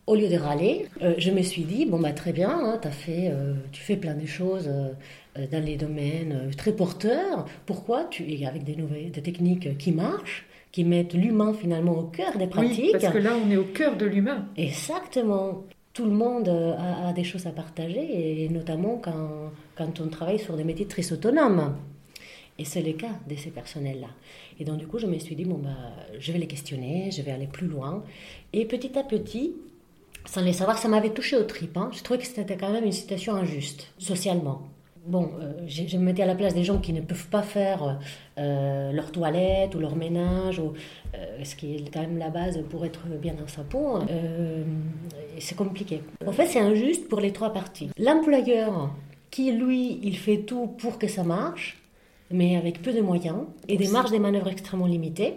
au 0.05 0.15
lieu 0.15 0.27
de 0.27 0.35
râler, 0.35 0.87
euh, 1.01 1.13
je 1.17 1.31
me 1.31 1.41
suis 1.41 1.63
dit, 1.63 1.85
bon 1.85 1.99
bah 1.99 2.11
très 2.11 2.33
bien, 2.33 2.49
hein, 2.49 2.79
as 2.83 2.91
fait, 2.91 3.29
euh, 3.31 3.53
tu 3.71 3.81
fais 3.81 3.95
plein 3.95 4.15
de 4.15 4.25
choses 4.25 4.67
euh, 4.67 5.47
dans 5.49 5.63
les 5.63 5.77
domaines 5.77 6.51
très 6.57 6.73
porteurs, 6.73 7.45
pourquoi 7.65 8.05
tu, 8.05 8.23
avec 8.45 8.63
des, 8.63 8.75
nouvelles, 8.75 9.11
des 9.11 9.21
techniques 9.21 9.77
qui 9.77 9.93
marchent, 9.93 10.45
qui 10.71 10.83
mettent 10.83 11.13
l'humain 11.13 11.53
finalement 11.53 11.97
au 11.97 12.03
cœur 12.03 12.37
des 12.37 12.47
pratiques. 12.47 12.79
Oui, 12.79 12.91
parce 12.91 13.13
que 13.13 13.19
là 13.19 13.31
on 13.45 13.49
est 13.49 13.57
au 13.57 13.63
cœur 13.63 13.95
de 13.95 14.05
l'humain. 14.05 14.47
Exactement. 14.57 15.63
Tout 15.93 16.05
le 16.05 16.11
monde 16.11 16.49
a, 16.49 17.13
des 17.13 17.23
choses 17.23 17.45
à 17.45 17.51
partager, 17.51 18.43
et 18.43 18.49
notamment 18.49 18.99
quand, 19.01 19.51
quand 19.77 20.01
on 20.01 20.07
travaille 20.07 20.39
sur 20.39 20.57
des 20.57 20.63
métiers 20.63 20.87
très 20.87 21.13
autonomes. 21.13 21.75
Et 22.59 22.65
c'est 22.65 22.81
le 22.81 22.93
cas 22.93 23.11
de 23.27 23.35
ces 23.35 23.49
personnels-là. 23.49 24.09
Et 24.59 24.65
donc, 24.65 24.77
du 24.77 24.87
coup, 24.87 24.99
je 24.99 25.07
me 25.07 25.17
suis 25.17 25.35
dit, 25.35 25.45
bon, 25.45 25.57
bah, 25.57 25.71
je 26.19 26.31
vais 26.31 26.37
les 26.37 26.47
questionner, 26.47 27.09
je 27.11 27.21
vais 27.21 27.31
aller 27.31 27.47
plus 27.47 27.67
loin. 27.67 28.03
Et 28.53 28.65
petit 28.65 28.97
à 28.97 29.03
petit, 29.03 29.53
sans 30.25 30.41
les 30.41 30.53
savoir, 30.53 30.77
ça 30.77 30.87
m'avait 30.87 31.09
touché 31.09 31.35
au 31.35 31.43
tripes. 31.43 31.77
Hein. 31.77 31.89
Je 31.93 32.03
trouvais 32.03 32.19
que 32.19 32.25
c'était 32.25 32.57
quand 32.57 32.71
même 32.71 32.85
une 32.85 32.91
situation 32.91 33.35
injuste, 33.35 33.91
socialement. 33.97 34.61
Bon, 35.05 35.31
euh, 35.41 35.51
je, 35.67 35.97
me 35.97 36.03
mettais 36.03 36.23
à 36.23 36.25
la 36.25 36.35
place 36.35 36.53
des 36.53 36.63
gens 36.63 36.77
qui 36.77 36.93
ne 36.93 37.01
peuvent 37.01 37.27
pas 37.27 37.41
faire 37.41 37.99
euh, 38.37 38.93
leur 38.93 39.11
toilette 39.11 39.75
ou 39.75 39.79
leur 39.79 39.97
ménage, 39.97 40.59
ou, 40.59 40.73
euh, 41.13 41.43
ce 41.43 41.57
qui 41.57 41.75
est 41.75 41.93
quand 41.93 41.99
même 41.99 42.17
la 42.17 42.29
base 42.29 42.63
pour 42.69 42.85
être 42.85 43.05
bien 43.21 43.33
dans 43.33 43.47
sa 43.47 43.63
peau. 43.63 43.97
Hein. 43.97 44.05
c'est 45.39 45.57
compliqué. 45.57 46.01
En 46.25 46.31
fait, 46.31 46.47
c'est 46.47 46.59
injuste 46.59 47.09
pour 47.09 47.19
les 47.19 47.33
trois 47.33 47.51
parties. 47.51 47.89
L'employeur, 47.97 48.91
qui 49.29 49.51
lui, 49.51 49.99
il 50.03 50.15
fait 50.15 50.37
tout 50.37 50.67
pour 50.67 50.97
que 50.97 51.07
ça 51.09 51.23
marche, 51.23 51.82
mais 52.31 52.55
avec 52.55 52.81
peu 52.81 52.93
de 52.93 53.01
moyens 53.01 53.45
et 53.67 53.77
des 53.77 53.87
marges 53.87 54.11
de 54.11 54.17
manœuvre 54.17 54.47
extrêmement 54.47 54.87
limitées. 54.87 55.35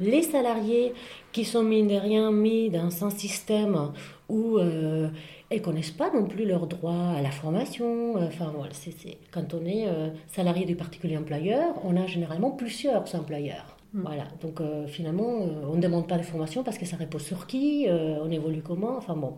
Les 0.00 0.22
salariés 0.22 0.92
qui 1.32 1.44
sont 1.44 1.62
mine 1.62 1.86
de 1.86 1.94
rien 1.94 2.32
mis 2.32 2.68
dans 2.68 3.04
un 3.04 3.10
système 3.10 3.92
où 4.28 4.58
euh, 4.58 5.08
elles 5.50 5.58
ne 5.60 5.64
connaissent 5.64 5.92
pas 5.92 6.10
non 6.12 6.26
plus 6.26 6.46
leurs 6.46 6.66
droits 6.66 7.10
à 7.16 7.22
la 7.22 7.30
formation. 7.30 8.16
Enfin, 8.16 8.52
voilà, 8.56 8.72
c'est, 8.72 9.18
quand 9.30 9.54
on 9.54 9.64
est 9.64 9.86
euh, 9.86 10.08
salarié 10.26 10.64
du 10.64 10.74
particulier 10.74 11.16
employeur, 11.16 11.74
on 11.84 11.96
a 11.96 12.06
généralement 12.06 12.50
plusieurs 12.50 13.14
employeurs. 13.14 13.76
Hmm. 13.92 14.02
Voilà, 14.02 14.24
donc 14.42 14.60
euh, 14.60 14.86
finalement, 14.88 15.46
on 15.70 15.76
ne 15.76 15.80
demande 15.80 16.08
pas 16.08 16.18
de 16.18 16.24
formation 16.24 16.64
parce 16.64 16.78
que 16.78 16.86
ça 16.86 16.96
repose 16.96 17.22
sur 17.22 17.46
qui, 17.46 17.86
on 17.88 18.30
évolue 18.30 18.62
comment, 18.62 18.96
enfin 18.96 19.14
bon. 19.14 19.34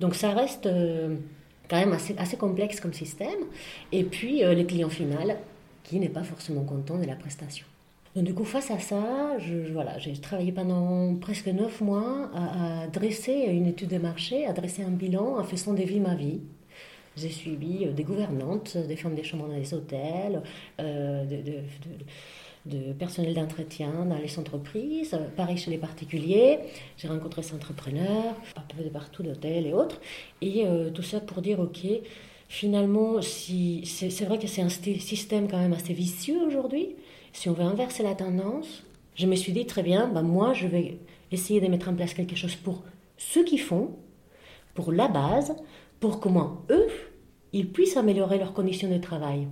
Donc 0.00 0.14
ça 0.14 0.30
reste 0.30 0.68
quand 1.68 1.76
même 1.76 1.92
assez, 1.92 2.14
assez, 2.16 2.38
complexe 2.38 2.80
comme 2.80 2.94
système. 2.94 3.40
Et 3.92 4.04
puis, 4.04 4.42
les 4.42 4.64
clients 4.64 4.88
finaux, 4.88 5.18
qui 5.84 5.98
n'est 5.98 6.08
pas 6.08 6.22
forcément 6.22 6.64
content 6.64 6.98
de 6.98 7.04
la 7.04 7.16
prestation. 7.16 7.66
Donc 8.14 8.24
du 8.24 8.34
coup, 8.34 8.44
face 8.44 8.70
à 8.70 8.78
ça, 8.78 9.38
je, 9.38 9.72
voilà, 9.72 9.98
j'ai 9.98 10.12
travaillé 10.12 10.52
pendant 10.52 11.14
presque 11.14 11.46
neuf 11.46 11.80
mois 11.80 12.30
à, 12.34 12.86
dresser 12.88 13.32
une 13.48 13.66
étude 13.66 13.88
de 13.88 13.98
marché, 13.98 14.44
à 14.46 14.52
dresser 14.52 14.82
un 14.82 14.90
bilan 14.90 15.38
en 15.38 15.44
faisant 15.44 15.72
des 15.72 15.84
vies 15.84 16.00
ma 16.00 16.14
vie. 16.14 16.40
J'ai 17.16 17.30
suivi 17.30 17.86
euh, 17.86 17.92
des 17.92 18.04
gouvernantes, 18.04 18.76
des 18.76 18.96
femmes 18.96 19.14
des 19.14 19.24
chambres 19.24 19.48
dans 19.48 19.54
les 19.54 19.72
hôtels, 19.72 20.42
euh, 20.80 21.24
de, 22.66 22.92
personnel 22.92 23.34
d'entretien 23.34 24.04
dans 24.06 24.18
les 24.18 24.38
entreprises, 24.38 25.18
pareil 25.36 25.56
chez 25.56 25.70
les 25.70 25.78
particuliers. 25.78 26.58
J'ai 26.96 27.08
rencontré 27.08 27.42
des 27.42 27.54
entrepreneurs, 27.54 28.34
un 28.56 28.74
peu 28.76 28.84
de 28.84 28.88
partout, 28.88 29.22
d'hôtels 29.22 29.66
et 29.66 29.72
autres. 29.72 30.00
Et 30.42 30.66
euh, 30.66 30.90
tout 30.90 31.02
ça 31.02 31.20
pour 31.20 31.42
dire, 31.42 31.60
OK, 31.60 31.84
finalement, 32.52 33.22
c'est 33.22 34.24
vrai 34.26 34.38
que 34.38 34.46
c'est 34.46 34.60
un 34.60 34.68
système 34.68 35.48
quand 35.48 35.58
même 35.58 35.72
assez 35.72 35.94
vicieux 35.94 36.38
aujourd'hui. 36.46 36.96
Si 37.32 37.48
on 37.48 37.54
veut 37.54 37.64
inverser 37.64 38.02
la 38.02 38.14
tendance, 38.14 38.84
je 39.14 39.26
me 39.26 39.36
suis 39.36 39.52
dit 39.52 39.64
très 39.64 39.82
bien, 39.82 40.06
bah 40.06 40.20
moi 40.20 40.52
je 40.52 40.66
vais 40.66 40.98
essayer 41.30 41.62
de 41.62 41.66
mettre 41.68 41.88
en 41.88 41.94
place 41.94 42.12
quelque 42.12 42.36
chose 42.36 42.54
pour 42.54 42.82
ceux 43.16 43.42
qui 43.42 43.56
font, 43.56 43.96
pour 44.74 44.92
la 44.92 45.08
base, 45.08 45.56
pour 45.98 46.20
comment 46.20 46.60
eux, 46.68 46.88
ils 47.54 47.72
puissent 47.72 47.96
améliorer 47.96 48.36
leurs 48.36 48.52
conditions 48.52 48.90
de 48.90 48.98
travail. 48.98 49.48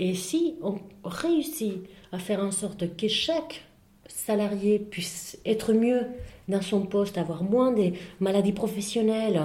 Et 0.00 0.16
si 0.16 0.56
on 0.60 0.80
réussit 1.04 1.84
à 2.10 2.18
faire 2.18 2.40
en 2.40 2.50
sorte 2.50 2.96
que 2.96 3.06
chaque 3.06 3.64
salarié 4.08 4.80
puisse 4.80 5.38
être 5.46 5.72
mieux 5.72 6.02
dans 6.50 6.62
son 6.62 6.82
poste, 6.82 7.16
avoir 7.16 7.42
moins 7.42 7.72
des 7.72 7.94
maladies 8.20 8.52
professionnelles. 8.52 9.40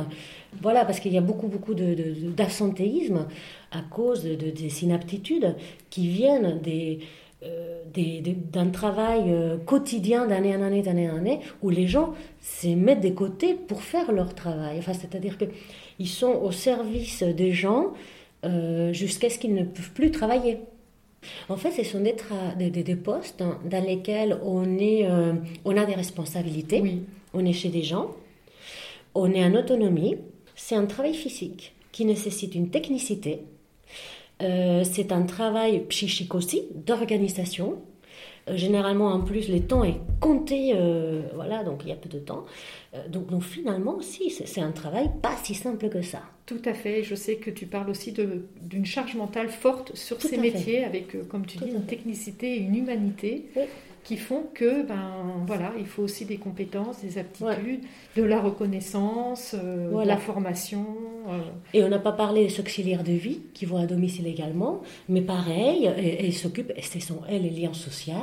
Voilà, 0.61 0.85
parce 0.85 0.99
qu'il 0.99 1.13
y 1.13 1.17
a 1.17 1.21
beaucoup, 1.21 1.47
beaucoup 1.47 1.73
d'absentéisme 1.73 3.27
à 3.71 3.81
cause 3.81 4.23
de, 4.23 4.35
des 4.35 4.83
inaptitudes 4.83 5.55
qui 5.89 6.07
viennent 6.07 6.59
des, 6.61 6.99
d'un 8.51 8.69
travail 8.69 9.35
quotidien 9.65 10.25
d'année 10.25 10.55
en 10.55 10.61
année, 10.61 10.81
d'année 10.81 11.09
en 11.09 11.17
année, 11.17 11.39
où 11.61 11.69
les 11.69 11.87
gens 11.87 12.13
se 12.41 12.67
mettent 12.67 13.01
des 13.01 13.13
côtés 13.13 13.53
pour 13.53 13.81
faire 13.81 14.11
leur 14.11 14.33
travail. 14.33 14.79
Enfin, 14.79 14.93
c'est-à-dire 14.93 15.37
qu'ils 15.37 16.07
sont 16.07 16.33
au 16.41 16.51
service 16.51 17.23
des 17.23 17.51
gens 17.51 17.93
jusqu'à 18.91 19.29
ce 19.29 19.37
qu'ils 19.37 19.53
ne 19.53 19.63
peuvent 19.63 19.91
plus 19.91 20.11
travailler. 20.11 20.59
En 21.49 21.57
fait, 21.57 21.71
ce 21.71 21.83
sont 21.83 22.01
des, 22.01 22.69
des, 22.69 22.95
postes 22.95 23.39
dans, 23.39 23.83
lesquels 23.83 24.37
on, 24.43 24.77
est, 24.77 25.07
on 25.63 25.77
a 25.77 25.85
des 25.85 25.95
responsabilités, 25.95 26.83
on 27.33 27.45
est 27.45 27.53
chez 27.53 27.69
des 27.69 27.83
gens, 27.83 28.11
on 29.13 29.31
est 29.31 29.43
en 29.43 29.53
autonomie, 29.55 30.17
c'est 30.55 30.75
un 30.75 30.85
travail 30.85 31.13
physique 31.13 31.73
qui 31.91 32.05
nécessite 32.05 32.55
une 32.55 32.69
technicité, 32.69 33.39
euh, 34.41 34.83
c'est 34.83 35.11
un 35.11 35.23
travail 35.23 35.85
psychique 35.87 36.35
aussi, 36.35 36.63
d'organisation. 36.73 37.77
Euh, 38.47 38.55
généralement, 38.55 39.07
en 39.07 39.21
plus, 39.21 39.49
le 39.49 39.61
temps 39.61 39.83
est 39.83 39.99
compté, 40.19 40.73
euh, 40.75 41.21
voilà, 41.33 41.63
donc 41.63 41.81
il 41.83 41.89
y 41.89 41.91
a 41.91 41.95
peu 41.95 42.09
de 42.09 42.19
temps. 42.19 42.45
donc, 43.09 43.27
donc, 43.27 43.43
finalement, 43.43 44.01
si, 44.01 44.29
c'est 44.29 44.61
un 44.61 44.71
travail 44.71 45.09
pas 45.21 45.35
si 45.43 45.53
simple 45.53 45.89
que 45.89 46.01
ça. 46.01 46.21
Tout 46.45 46.61
à 46.65 46.73
fait. 46.73 47.03
Je 47.03 47.15
sais 47.15 47.37
que 47.37 47.49
tu 47.49 47.65
parles 47.65 47.89
aussi 47.89 48.13
d'une 48.61 48.85
charge 48.85 49.15
mentale 49.15 49.49
forte 49.49 49.95
sur 49.95 50.21
ces 50.21 50.37
métiers, 50.37 50.83
avec, 50.83 51.27
comme 51.27 51.45
tu 51.45 51.57
dis, 51.57 51.69
une 51.69 51.85
technicité 51.85 52.55
et 52.55 52.59
une 52.59 52.75
humanité. 52.75 53.45
Oui 53.55 53.63
qui 54.05 54.17
font 54.17 54.43
que, 54.53 54.83
ben 54.83 55.43
voilà, 55.47 55.73
il 55.79 55.87
faut 55.87 56.03
aussi 56.03 56.25
des 56.25 56.37
compétences, 56.37 57.01
des 57.01 57.17
aptitudes, 57.17 57.81
de 58.15 58.23
la 58.23 58.39
reconnaissance, 58.39 59.55
euh, 59.55 59.89
de 60.03 60.07
la 60.07 60.17
formation. 60.17 60.85
Euh. 61.27 61.39
Et 61.73 61.83
on 61.83 61.89
n'a 61.89 61.99
pas 61.99 62.11
parlé 62.11 62.45
des 62.45 62.59
auxiliaires 62.59 63.03
de 63.03 63.11
vie 63.11 63.41
qui 63.55 63.65
vont 63.65 63.77
à 63.77 63.87
domicile 63.87 64.27
également, 64.27 64.81
mais 65.09 65.21
pareil, 65.21 65.85
elles 65.85 66.33
s'occupent, 66.33 66.71
ce 66.79 66.99
sont 66.99 67.21
elles 67.27 67.41
les 67.41 67.49
liens 67.49 67.73
sociaux, 67.73 68.13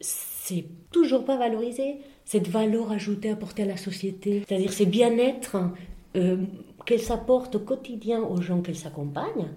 c'est 0.00 0.64
toujours 0.90 1.24
pas 1.24 1.36
valorisé, 1.36 1.98
cette 2.24 2.48
valeur 2.48 2.90
ajoutée 2.90 3.30
apportée 3.30 3.62
à 3.62 3.66
la 3.66 3.76
société, 3.76 4.42
c'est-à-dire 4.46 4.72
ce 4.72 4.82
bien-être 4.82 5.56
euh, 6.16 6.38
qu'elles 6.84 7.00
s'apportent 7.00 7.54
au 7.54 7.60
quotidien 7.60 8.20
aux 8.22 8.42
gens 8.42 8.60
qu'elles 8.60 8.76
s'accompagnent. 8.76 9.50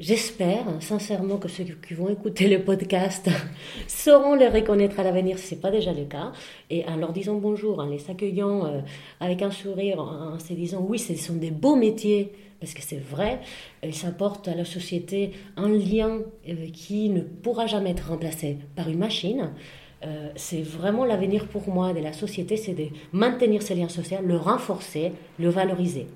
J'espère 0.00 0.64
sincèrement 0.78 1.38
que 1.38 1.48
ceux 1.48 1.64
qui 1.64 1.94
vont 1.94 2.08
écouter 2.08 2.46
le 2.46 2.62
podcast 2.62 3.28
sauront 3.88 4.36
les 4.36 4.46
reconnaître 4.46 5.00
à 5.00 5.02
l'avenir 5.02 5.38
si 5.38 5.48
ce 5.48 5.54
n'est 5.56 5.60
pas 5.60 5.72
déjà 5.72 5.92
le 5.92 6.04
cas. 6.04 6.30
Et 6.70 6.84
en 6.84 6.94
leur 6.94 7.12
disant 7.12 7.34
bonjour, 7.34 7.80
en 7.80 7.86
les 7.86 8.08
accueillant 8.08 8.64
euh, 8.64 8.80
avec 9.18 9.42
un 9.42 9.50
sourire, 9.50 9.98
en, 9.98 10.38
se 10.38 10.52
disant 10.52 10.86
oui, 10.88 11.00
ce 11.00 11.16
sont 11.16 11.34
des 11.34 11.50
beaux 11.50 11.74
métiers, 11.74 12.30
parce 12.60 12.74
que 12.74 12.82
c'est 12.82 13.00
vrai, 13.00 13.40
ils 13.82 14.06
apportent 14.06 14.46
à 14.46 14.54
la 14.54 14.64
société 14.64 15.32
un 15.56 15.68
lien 15.68 16.20
euh, 16.48 16.68
qui 16.72 17.08
ne 17.08 17.20
pourra 17.20 17.66
jamais 17.66 17.90
être 17.90 18.10
remplacé 18.10 18.58
par 18.76 18.88
une 18.88 18.98
machine. 18.98 19.50
Euh, 20.04 20.28
c'est 20.36 20.62
vraiment 20.62 21.06
l'avenir 21.06 21.48
pour 21.48 21.68
moi 21.68 21.92
de 21.92 21.98
la 21.98 22.12
société, 22.12 22.56
c'est 22.56 22.74
de 22.74 22.86
maintenir 23.12 23.62
ce 23.62 23.74
lien 23.74 23.88
social, 23.88 24.24
le 24.24 24.36
renforcer, 24.36 25.10
le 25.40 25.48
valoriser. 25.48 26.06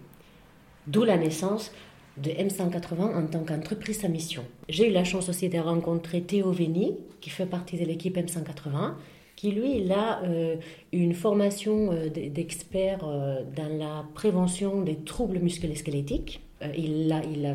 D'où 0.87 1.03
la 1.03 1.17
naissance 1.17 1.73
de 2.17 2.31
M180 2.31 3.17
en 3.17 3.27
tant 3.27 3.45
qu'entreprise 3.45 4.05
à 4.05 4.09
mission. 4.09 4.45
J'ai 4.69 4.91
eu 4.91 4.93
la 4.93 5.05
chance 5.05 5.29
aussi 5.29 5.49
de 5.49 5.59
rencontrer 5.59 6.23
Théo 6.23 6.53
Veni, 6.53 6.97
qui 7.21 7.31
fait 7.31 7.47
partie 7.47 7.79
de 7.79 7.85
l'équipe 7.85 8.17
M180, 8.17 8.95
qui 9.37 9.51
lui, 9.51 9.79
il 9.79 9.93
a 9.93 10.23
euh, 10.23 10.57
une 10.93 11.15
formation 11.15 11.91
euh, 11.93 12.09
d'expert 12.09 13.01
euh, 13.05 13.43
dans 13.57 13.77
la 13.77 14.05
prévention 14.15 14.83
des 14.83 14.97
troubles 14.97 15.39
musculo-squelettiques. 15.39 16.41
il, 16.77 17.11
a, 17.11 17.23
il, 17.25 17.47
a, 17.47 17.55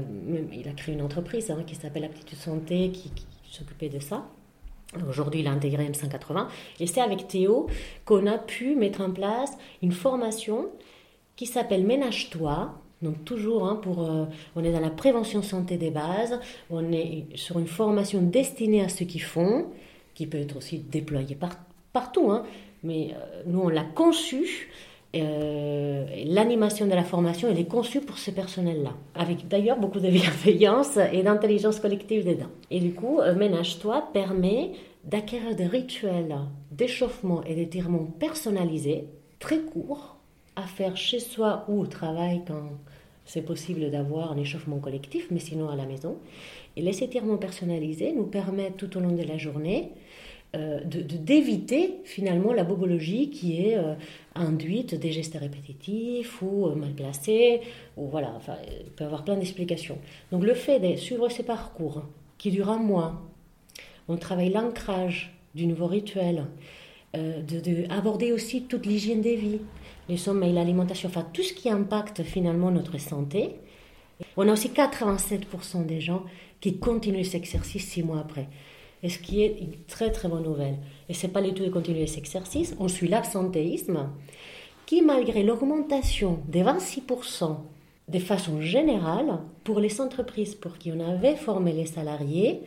il 0.52 0.68
a 0.68 0.72
créé 0.72 0.96
une 0.96 1.02
entreprise 1.02 1.52
hein, 1.52 1.64
qui 1.66 1.76
s'appelle 1.76 2.04
Aptitude 2.04 2.38
Santé, 2.38 2.90
qui, 2.90 3.12
qui 3.12 3.26
s'occupait 3.50 3.90
de 3.90 4.00
ça. 4.00 4.26
Aujourd'hui, 5.08 5.42
il 5.42 5.48
a 5.48 5.52
intégré 5.52 5.88
M180. 5.90 6.48
Et 6.80 6.88
c'est 6.88 7.02
avec 7.02 7.28
Théo 7.28 7.68
qu'on 8.06 8.26
a 8.26 8.38
pu 8.38 8.76
mettre 8.76 9.02
en 9.02 9.12
place 9.12 9.52
une 9.82 9.92
formation 9.92 10.68
qui 11.36 11.46
s'appelle 11.46 11.86
Ménage-toi, 11.86 12.74
donc 13.02 13.24
toujours, 13.26 13.68
hein, 13.68 13.76
pour, 13.76 14.04
euh, 14.04 14.26
on 14.56 14.64
est 14.64 14.72
dans 14.72 14.80
la 14.80 14.90
prévention 14.90 15.44
santé 15.44 15.78
des 15.78 15.92
bases, 15.92 16.40
on 16.70 16.92
est 16.92 17.26
sur 17.36 17.60
une 17.60 17.68
formation 17.68 18.22
destinée 18.22 18.84
à 18.84 18.90
ceux 18.90 19.06
qui 19.06 19.20
font, 19.20 19.68
qui 20.16 20.26
peut 20.26 20.40
être 20.40 20.58
aussi 20.58 20.80
déployée 20.80 21.38
partout, 21.94 22.32
hein, 22.32 22.44
mais 22.84 23.12
euh, 23.14 23.44
nous 23.46 23.60
on 23.60 23.70
l'a 23.70 23.84
conçue, 23.84 24.72
euh, 25.16 26.06
l'animation 26.26 26.86
de 26.86 26.94
la 26.94 27.04
formation 27.04 27.50
elle 27.50 27.60
est 27.60 27.70
conçue 27.70 28.02
pour 28.02 28.18
ces 28.18 28.34
personnels-là, 28.34 28.94
avec 29.14 29.48
d'ailleurs 29.48 29.78
beaucoup 29.78 30.00
de 30.00 30.10
bienveillance 30.10 30.98
et 31.14 31.22
d'intelligence 31.22 31.80
collective 31.80 32.26
dedans. 32.26 32.50
Et 32.72 32.80
du 32.80 32.94
coup, 32.94 33.20
Ménage-toi 33.38 34.10
permet 34.12 34.72
d'acquérir 35.04 35.56
des 35.56 35.68
rituels 35.68 36.36
d'échauffement 36.72 37.44
et 37.44 37.54
d'étirement 37.54 38.06
personnalisés, 38.20 39.08
très 39.40 39.60
courts, 39.60 40.18
à 40.58 40.64
faire 40.64 40.98
chez 40.98 41.20
soi 41.20 41.64
ou 41.68 41.82
au 41.82 41.86
travail 41.86 42.42
quand 42.46 42.72
c'est 43.28 43.44
possible 43.44 43.92
d'avoir 43.92 44.32
un 44.32 44.38
échauffement 44.38 44.80
collectif, 44.80 45.28
mais 45.30 45.40
sinon 45.40 45.70
à 45.70 45.76
la 45.76 45.86
maison. 45.86 46.18
Et 46.76 46.82
les 46.82 47.04
étirements 47.04 47.38
personnalisés 47.38 48.14
nous 48.14 48.26
permettent 48.26 48.78
tout 48.78 48.98
au 48.98 49.02
long 49.02 49.12
de 49.12 49.24
la 49.24 49.38
journée 49.38 49.92
euh, 50.56 50.80
de 50.86 51.02
d'éviter 51.02 51.96
finalement 52.06 52.54
la 52.54 52.64
bobologie 52.64 53.30
qui 53.30 53.62
est 53.62 53.78
euh, 53.78 53.96
induite 54.34 54.96
des 54.96 55.12
gestes 55.12 55.36
répétitifs 55.38 56.42
ou 56.42 56.68
euh, 56.68 56.76
mal 56.76 56.94
placés, 56.94 57.60
ou 57.98 58.08
voilà, 58.08 58.32
enfin, 58.34 58.56
il 58.66 58.90
peut 58.92 59.04
y 59.04 59.08
avoir 59.08 59.26
plein 59.26 59.36
d'explications. 59.36 59.98
Donc 60.32 60.46
le 60.46 60.54
fait 60.54 60.80
de 60.80 60.96
suivre 60.96 61.28
ces 61.28 61.44
parcours 61.44 62.04
qui 62.38 62.50
durent 62.50 62.70
un 62.70 62.78
mois, 62.80 63.22
on 64.08 64.16
travaille 64.16 64.50
l'ancrage 64.50 65.36
du 65.54 65.68
nouveau 65.68 65.88
rituel, 65.88 66.46
d'aborder 67.14 68.30
de, 68.30 68.34
aussi 68.34 68.64
toute 68.64 68.86
l'hygiène 68.86 69.22
des 69.22 69.36
vies, 69.36 69.60
les 70.10 70.18
sommeil, 70.18 70.54
l'alimentation, 70.54 71.10
enfin 71.10 71.26
tout 71.34 71.44
ce 71.44 71.54
qui 71.54 71.70
impacte 71.70 72.24
finalement 72.24 72.72
notre 72.72 72.98
santé. 72.98 73.56
On 74.36 74.48
a 74.48 74.54
aussi 74.54 74.70
87% 74.70 75.86
des 75.86 76.02
gens 76.02 76.24
qui 76.60 76.80
continuent 76.80 77.24
cet 77.24 77.36
exercice 77.36 77.88
six 77.88 78.04
mois 78.04 78.20
après. 78.20 78.48
Et 79.04 79.10
ce 79.10 79.20
qui 79.20 79.44
est 79.44 79.60
une 79.60 79.76
très 79.88 80.12
très 80.12 80.28
bonne 80.28 80.44
nouvelle. 80.44 80.78
Et 81.08 81.14
c'est 81.14 81.28
pas 81.28 81.42
du 81.42 81.54
tout 81.54 81.64
de 81.64 81.70
continuer 81.70 82.08
cet 82.08 82.20
exercice, 82.20 82.76
on 82.80 82.88
suit 82.88 83.08
l'absentéisme, 83.08 84.10
qui 84.86 85.02
malgré 85.02 85.44
l'augmentation 85.44 86.40
des 86.48 86.64
26% 86.64 87.58
de 88.08 88.20
façon 88.20 88.62
générale, 88.62 89.40
pour 89.64 89.80
les 89.80 90.00
entreprises 90.00 90.56
pour 90.56 90.78
qui 90.78 90.92
on 90.92 91.00
avait 91.00 91.36
formé 91.36 91.74
les 91.74 91.86
salariés, 91.86 92.62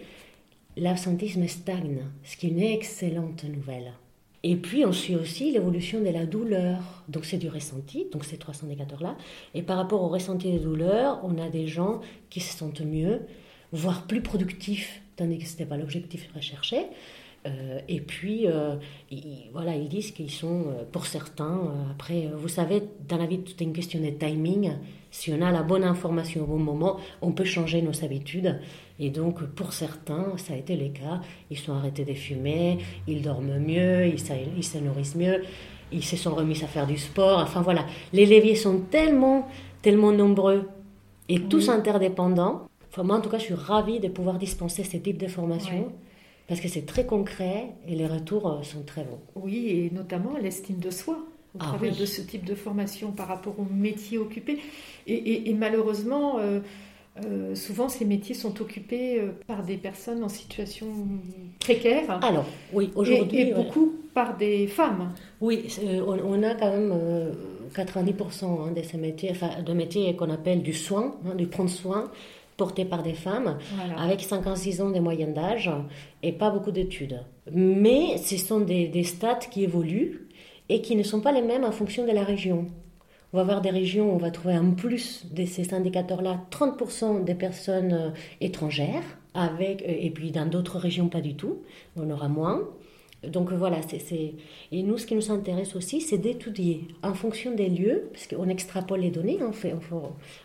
l'absentéisme 0.77 1.47
stagne, 1.49 2.05
ce 2.23 2.37
qui 2.37 2.47
est 2.47 2.51
une 2.51 2.63
excellente 2.63 3.45
nouvelle. 3.45 3.95
Et 4.43 4.57
puis 4.57 4.87
on 4.87 4.93
suit 4.93 5.17
aussi 5.17 5.53
l'évolution 5.53 6.01
de 6.01 6.09
la 6.09 6.25
douleur. 6.25 7.05
Donc 7.09 7.25
c'est 7.25 7.37
du 7.37 7.49
ressenti, 7.49 8.07
donc 8.13 8.25
ces 8.25 8.39
trois 8.39 8.55
indicateurs-là. 8.65 9.17
Et 9.55 9.63
par 9.63 9.77
rapport 9.77 10.03
au 10.03 10.09
ressenti 10.09 10.51
des 10.51 10.59
douleurs, 10.59 11.21
on 11.23 11.39
a 11.39 11.49
des 11.49 11.67
gens 11.67 12.01
qui 12.31 12.41
se 12.41 12.57
sentent 12.57 12.81
mieux, 12.81 13.21
voire 13.73 14.07
plus 14.07 14.23
productifs, 14.23 15.03
tandis 15.17 15.39
que 15.39 15.45
ce 15.45 15.53
n'était 15.53 15.67
pas 15.67 15.77
l'objectif 15.77 16.31
recherché. 16.35 16.87
Euh, 17.47 17.81
et 17.89 18.01
puis, 18.01 18.47
euh, 18.47 18.77
ils, 19.11 19.49
voilà, 19.53 19.75
ils 19.75 19.89
disent 19.89 20.13
qu'ils 20.13 20.31
sont, 20.31 20.65
euh, 20.69 20.85
pour 20.91 21.07
certains, 21.07 21.73
après, 21.91 22.29
vous 22.35 22.49
savez, 22.49 22.83
dans 23.09 23.17
la 23.17 23.27
vie, 23.27 23.41
tout 23.41 23.53
est 23.61 23.65
une 23.65 23.73
question 23.73 24.01
de 24.01 24.11
timing. 24.11 24.73
Si 25.11 25.33
on 25.33 25.43
a 25.43 25.51
la 25.51 25.63
bonne 25.63 25.85
information 25.85 26.43
au 26.45 26.47
bon 26.47 26.59
moment, 26.59 26.99
on 27.21 27.33
peut 27.33 27.45
changer 27.45 27.83
nos 27.83 28.05
habitudes. 28.05 28.61
Et 28.99 29.11
donc, 29.11 29.43
pour 29.43 29.73
certains, 29.73 30.37
ça 30.37 30.55
a 30.55 30.57
été 30.57 30.77
le 30.77 30.89
cas. 30.89 31.21
Ils 31.51 31.59
sont 31.59 31.73
arrêtés 31.73 32.05
de 32.05 32.15
fumer, 32.15 32.79
ils 33.07 33.23
dorment 33.23 33.59
mieux, 33.59 34.07
ils, 34.07 34.21
ils 34.57 34.65
se 34.65 34.79
nourrissent 34.79 35.17
mieux, 35.17 35.43
ils 35.91 36.05
se 36.05 36.17
sont 36.17 36.35
remis 36.35 36.63
à 36.63 36.67
faire 36.67 36.87
du 36.87 36.97
sport. 36.97 37.41
Enfin 37.41 37.63
voilà, 37.63 37.87
les 38.13 38.27
leviers 38.27 38.55
sont 38.55 38.81
tellement, 38.91 39.49
tellement 39.83 40.13
nombreux 40.13 40.69
et 41.29 41.41
tous 41.41 41.69
interdépendants. 41.69 42.67
Enfin, 42.91 43.03
moi, 43.05 43.17
en 43.17 43.21
tout 43.21 43.31
cas, 43.31 43.39
je 43.39 43.45
suis 43.45 43.55
ravie 43.55 44.01
de 44.01 44.09
pouvoir 44.09 44.39
dispenser 44.39 44.85
ce 44.85 44.97
type 44.97 45.19
de 45.19 45.29
formation. 45.29 45.93
Parce 46.51 46.61
que 46.61 46.67
c'est 46.67 46.85
très 46.85 47.07
concret 47.07 47.75
et 47.87 47.95
les 47.95 48.09
retours 48.09 48.51
euh, 48.51 48.63
sont 48.65 48.83
très 48.83 49.05
bons. 49.05 49.21
Oui, 49.37 49.69
et 49.69 49.95
notamment 49.95 50.37
l'estime 50.37 50.81
de 50.81 50.91
soi 50.91 51.17
au 51.55 51.59
ah 51.61 51.65
travers 51.67 51.97
de 51.97 52.05
ce 52.05 52.21
type 52.21 52.45
de 52.45 52.55
formation 52.55 53.11
par 53.11 53.29
rapport 53.29 53.59
au 53.59 53.65
métier 53.65 54.19
occupé. 54.19 54.61
Et, 55.07 55.53
malheureusement, 55.55 56.39
euh, 56.39 56.61
euh, 57.25 57.55
souvent, 57.57 57.89
ces 57.89 58.05
métiers 58.05 58.35
sont 58.35 58.61
occupés 58.61 59.21
par 59.47 59.65
des 59.65 59.77
personnes 59.77 60.23
en 60.23 60.29
situation 60.29 60.87
précaire. 61.59 62.25
Alors, 62.25 62.47
oui, 62.73 62.91
aujourd'hui. 62.95 63.41
Et, 63.41 63.55
beaucoup 63.55 63.95
par 64.15 64.37
des 64.37 64.69
femmes. 64.69 65.13
Oui, 65.41 65.67
on, 66.07 66.43
a 66.43 66.55
quand 66.55 66.71
même 66.71 66.95
90% 67.75 68.45
hein, 68.45 68.73
de 68.77 68.83
ces 68.83 68.99
métiers, 68.99 69.33
de 69.67 69.73
métiers 69.73 70.15
qu'on 70.15 70.31
appelle 70.31 70.63
du 70.63 70.73
soin, 70.73 71.17
hein, 71.27 71.35
du 71.35 71.47
prendre 71.47 71.71
soin, 71.71 72.11
portés 72.57 72.85
par 72.85 73.03
des 73.03 73.15
femmes 73.15 73.57
avec 73.97 74.21
56 74.21 74.83
ans 74.83 74.91
de 74.91 75.01
moyenne 75.01 75.33
d'âge 75.33 75.71
et 76.23 76.31
pas 76.31 76.51
beaucoup 76.51 76.71
d'études. 76.71 77.25
Mais 77.51 78.19
ce 78.19 78.37
sont 78.37 78.61
des, 78.61 78.87
des 78.87 79.03
stats 79.03 79.47
qui 79.51 79.65
évoluent 79.65 80.29
et 80.71 80.81
qui 80.81 80.97
ne 80.97 81.03
sont 81.03 81.21
pas 81.21 81.33
les 81.33 81.43
mêmes 81.43 81.65
en 81.65 81.73
fonction 81.73 82.07
de 82.07 82.13
la 82.13 82.25
région. 82.25 82.67
On 83.33 83.37
va 83.37 83.43
avoir 83.43 83.61
des 83.61 83.71
régions 83.71 84.11
où 84.11 84.15
on 84.15 84.19
va 84.19 84.31
trouver 84.31 84.57
en 84.57 84.71
plus 84.71 85.27
de 85.33 85.45
ces 85.45 85.75
indicateurs-là 85.75 86.41
30% 86.51 87.25
des 87.25 87.35
personnes 87.35 87.93
euh, 87.93 88.11
étrangères 88.41 89.05
avec, 89.35 89.85
et 89.87 90.11
puis 90.11 90.31
dans 90.31 90.47
d'autres 90.47 90.79
régions, 90.79 91.09
pas 91.09 91.21
du 91.21 91.35
tout. 91.35 91.59
On 91.97 92.09
aura 92.11 92.29
moins. 92.29 92.69
Donc 93.27 93.53
voilà, 93.53 93.79
c'est, 93.83 94.35
et 94.73 94.83
nous, 94.83 94.97
ce 94.97 95.07
qui 95.07 95.15
nous 95.15 95.31
intéresse 95.31 95.77
aussi, 95.77 96.01
c'est 96.01 96.17
d'étudier 96.17 96.89
en 97.03 97.13
fonction 97.13 97.55
des 97.55 97.69
lieux, 97.69 98.09
parce 98.13 98.27
qu'on 98.27 98.49
extrapole 98.49 99.01
les 99.01 99.11
données, 99.11 99.39
on, 99.43 99.53
fait, 99.53 99.75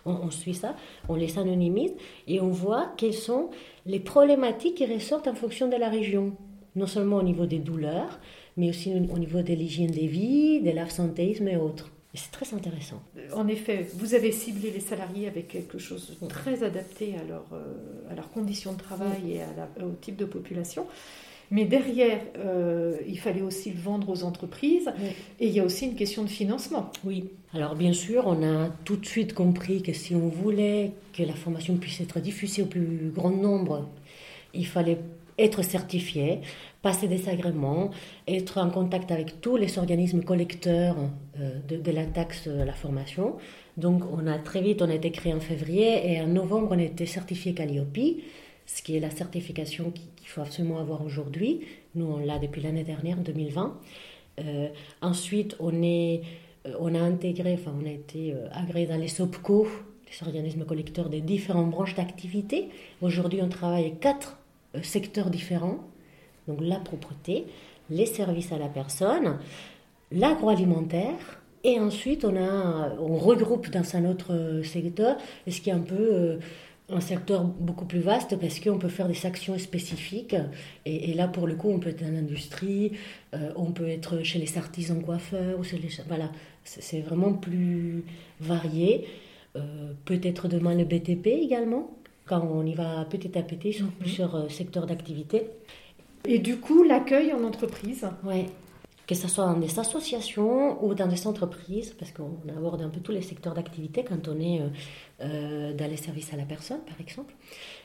on, 0.06 0.30
suit 0.30 0.54
ça, 0.54 0.76
on 1.08 1.16
les 1.16 1.40
anonymise, 1.40 1.94
et 2.28 2.42
on 2.42 2.50
voit 2.50 2.92
quelles 2.98 3.14
sont 3.14 3.50
les 3.86 4.02
problématiques 4.02 4.76
qui 4.76 4.86
ressortent 4.94 5.30
en 5.30 5.36
fonction 5.36 5.70
de 5.70 5.78
la 5.78 5.88
région, 5.88 6.34
non 6.76 6.86
seulement 6.86 7.16
au 7.16 7.24
niveau 7.24 7.46
des 7.46 7.60
douleurs, 7.60 8.20
mais 8.58 8.70
aussi 8.70 8.94
au 8.94 9.18
niveau 9.18 9.42
de 9.42 9.54
l'hygiène 9.54 9.92
des 9.92 10.08
vies, 10.08 10.62
de 10.62 10.72
l'absentéisme 10.72 11.48
et 11.48 11.58
autres. 11.58 11.92
Et 12.14 12.18
c'est 12.18 12.32
très 12.32 12.56
intéressant. 12.56 13.02
En 13.34 13.48
effet, 13.50 13.86
vous 13.96 14.14
avez 14.14 14.32
ciblé 14.32 14.72
les 14.72 14.80
salariés 14.80 15.28
avec 15.28 15.50
quelque 15.50 15.78
chose 15.78 16.18
de 16.22 16.28
très 16.28 16.64
adapté 16.64 17.16
à, 17.18 17.28
leur, 17.28 17.46
euh, 17.52 18.10
à 18.10 18.16
leurs 18.16 18.32
conditions 18.32 18.72
de 18.72 18.78
travail 18.78 19.34
et 19.34 19.42
à 19.42 19.86
au 19.86 19.92
type 20.00 20.16
de 20.16 20.24
population. 20.24 20.88
Mais 21.52 21.66
derrière, 21.66 22.22
euh, 22.38 22.98
il 23.08 23.20
fallait 23.20 23.42
aussi 23.42 23.72
le 23.72 23.80
vendre 23.80 24.10
aux 24.10 24.24
entreprises. 24.24 24.90
Et 25.40 25.48
il 25.48 25.54
y 25.54 25.60
a 25.60 25.64
aussi 25.64 25.86
une 25.86 25.96
question 25.96 26.24
de 26.24 26.30
financement. 26.30 26.92
Oui. 27.04 27.30
Alors 27.54 27.76
bien 27.76 27.94
sûr, 27.94 28.24
on 28.26 28.44
a 28.44 28.70
tout 28.84 28.96
de 28.96 29.06
suite 29.06 29.34
compris 29.34 29.82
que 29.82 29.94
si 29.94 30.16
on 30.16 30.28
voulait 30.28 30.92
que 31.14 31.24
la 31.24 31.34
formation 31.34 31.76
puisse 31.76 32.02
être 32.02 32.20
diffusée 32.20 32.64
au 32.64 32.68
plus 32.68 33.12
grand 33.14 33.30
nombre, 33.30 33.90
il 34.54 34.66
fallait 34.66 35.00
être 35.38 35.64
certifié, 35.64 36.40
passer 36.88 37.08
des 37.08 37.24
agréments, 37.36 37.90
être 38.28 38.56
en 38.66 38.70
contact 38.70 39.12
avec 39.12 39.42
tous 39.42 39.58
les 39.58 39.72
organismes 39.80 40.24
collecteurs 40.32 40.98
euh, 41.40 41.60
de, 41.68 41.92
la 41.92 42.06
taxe 42.06 42.48
de 42.48 42.64
la 42.72 42.74
formation. 42.84 43.28
Donc 43.76 44.04
on 44.18 44.26
a 44.28 44.38
très 44.38 44.62
vite, 44.62 44.82
on 44.82 44.90
a 44.90 44.94
été 45.02 45.12
créé 45.12 45.34
en 45.34 45.44
février 45.52 45.90
et 46.12 46.22
en 46.22 46.28
novembre, 46.28 46.70
on 46.72 46.80
a 46.80 46.88
été 46.94 47.06
certifié 47.06 47.54
Calliope 47.54 47.98
ce 48.66 48.82
qui 48.82 48.96
est 48.96 49.00
la 49.00 49.12
certification 49.12 49.92
qu'il 49.92 50.28
faut 50.28 50.42
absolument 50.42 50.80
avoir 50.80 51.04
aujourd'hui. 51.04 51.62
Nous, 51.94 52.06
on 52.06 52.18
l'a 52.18 52.40
depuis 52.40 52.62
l'année 52.62 52.84
dernière, 52.84 53.18
2020. 53.18 53.80
Euh, 54.40 54.68
ensuite, 55.02 55.56
on, 55.60 55.82
est, 55.82 56.22
euh, 56.66 56.74
on 56.80 56.94
a 56.96 57.00
intégré, 57.00 57.54
enfin, 57.54 57.74
on 57.80 57.86
a 57.86 57.92
été 57.92 58.34
euh, 58.34 58.48
agréé 58.52 58.86
dans 58.88 58.98
les 58.98 59.08
SOPCO, 59.08 59.68
les 60.08 60.28
organismes 60.28 60.66
collecteurs 60.66 61.10
des 61.10 61.22
différentes 61.22 61.70
branches 61.70 61.96
d'activité. 61.96 62.70
Aujourd'hui, 63.02 63.40
on 63.42 63.50
travaille 63.50 63.98
quatre 64.00 64.38
secteurs 64.82 65.30
différents. 65.30 65.80
Donc, 66.48 66.60
la 66.62 66.78
propreté, 66.78 67.46
les 67.90 68.06
services 68.06 68.52
à 68.52 68.58
la 68.58 68.68
personne, 68.68 69.38
l'agroalimentaire, 70.12 71.42
et 71.64 71.80
ensuite, 71.80 72.26
on, 72.26 72.36
a, 72.36 72.96
on 73.00 73.18
regroupe 73.18 73.70
dans 73.70 73.96
un 73.96 74.06
autre 74.06 74.62
secteur, 74.64 75.18
ce 75.48 75.60
qui 75.62 75.72
est 75.72 75.74
un 75.74 75.80
peu 75.80 76.40
un 76.90 77.00
secteur 77.00 77.44
beaucoup 77.44 77.86
plus 77.86 78.00
vaste 78.00 78.38
parce 78.40 78.60
qu'on 78.60 78.78
peut 78.78 78.90
faire 78.90 79.08
des 79.08 79.26
actions 79.26 79.58
spécifiques. 79.58 80.36
Et, 80.86 81.14
là, 81.14 81.28
pour 81.28 81.48
le 81.48 81.56
coup, 81.56 81.70
on 81.70 81.80
peut 81.80 81.90
être 81.90 82.04
dans 82.04 82.12
l'industrie, 82.12 82.92
euh, 83.34 83.52
on 83.56 83.72
peut 83.72 83.88
être 83.88 84.24
chez 84.24 84.40
les 84.40 84.58
artisans 84.58 85.02
coiffeurs, 85.02 85.60
ou 85.60 85.64
chez 85.64 85.78
les, 85.78 85.90
voilà, 86.08 86.32
c'est 86.64 87.02
vraiment 87.02 87.34
plus 87.34 88.04
varié. 88.40 89.08
Euh, 89.56 89.94
peut-être 90.04 90.48
demain 90.48 90.76
le 90.76 90.84
BTP 90.84 91.28
également, 91.28 91.90
quand 92.26 92.42
on 92.42 92.66
y 92.66 92.74
va 92.74 93.06
petit 93.06 93.38
à 93.38 93.42
petit 93.42 93.74
sur 93.74 93.86
mhm. 93.86 93.92
plusieurs 94.00 94.36
euh, 94.36 94.50
secteurs 94.50 94.86
d'activité. 94.86 95.48
Et 96.28 96.40
du 96.40 96.58
coup, 96.58 96.84
l'accueil 96.84 97.34
en 97.34 97.44
entreprise 97.44 98.08
Oui, 98.24 98.46
que 99.08 99.16
ce 99.16 99.28
soit 99.28 99.46
dans 99.46 99.60
des 99.60 99.80
associations 99.80 100.84
ou 100.84 100.94
dans 100.96 101.08
des 101.08 101.28
entreprises, 101.28 101.94
parce 101.98 102.12
qu'on 102.12 102.38
aborde 102.50 102.82
un 102.82 102.90
peu 102.90 103.00
tous 103.00 103.12
les 103.12 103.22
secteurs 103.22 103.54
d'activité 103.54 104.04
quand 104.04 104.28
on 104.28 104.40
est 104.40 104.62
euh, 104.62 104.68
euh, 105.22 105.74
dans 105.74 105.90
les 105.90 105.98
services 105.98 106.34
à 106.34 106.38
la 106.38 106.46
personne, 106.46 106.80
par 106.80 107.00
exemple. 107.00 107.34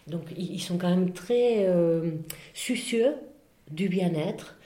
Donc 0.06 0.22
ils 0.36 0.60
sont 0.60 0.78
quand 0.78 0.88
même 0.88 1.12
très 1.12 1.66
euh, 1.66 2.12
soucieux 2.54 3.14
du 3.70 3.88
bien-être, 3.88 4.56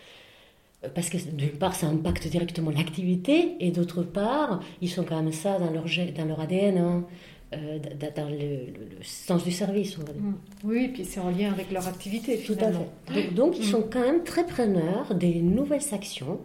parce 0.94 1.08
que 1.08 1.16
d'une 1.16 1.58
part, 1.58 1.74
ça 1.74 1.86
impacte 1.88 2.28
directement 2.28 2.70
l'activité, 2.70 3.56
et 3.58 3.70
d'autre 3.70 4.02
part, 4.02 4.60
ils 4.80 4.90
sont 4.90 5.04
quand 5.04 5.20
même 5.20 5.32
ça 5.32 5.58
dans 5.58 5.70
leur, 5.70 5.84
dans 6.16 6.24
leur 6.26 6.40
ADN. 6.40 6.78
Hein, 6.78 7.04
dans 7.52 8.28
le, 8.28 8.72
sens 9.02 9.44
du 9.44 9.52
service. 9.52 9.96
On 9.98 10.04
va 10.04 10.12
dire. 10.12 10.22
Mm. 10.22 10.38
Oui, 10.64 10.84
et 10.84 10.88
puis 10.88 11.04
c'est 11.04 11.20
en 11.20 11.30
lien 11.30 11.52
avec 11.52 11.70
leur 11.70 11.86
activité 11.86 12.36
finalement. 12.36 12.86
Donc, 13.08 13.34
donc, 13.34 13.58
ils 13.58 13.66
mm. 13.66 13.70
sont 13.70 13.82
quand 13.82 14.00
même 14.00 14.24
très 14.24 14.46
preneurs 14.46 15.14
des 15.14 15.40
nouvelles 15.40 15.92
actions 15.92 16.40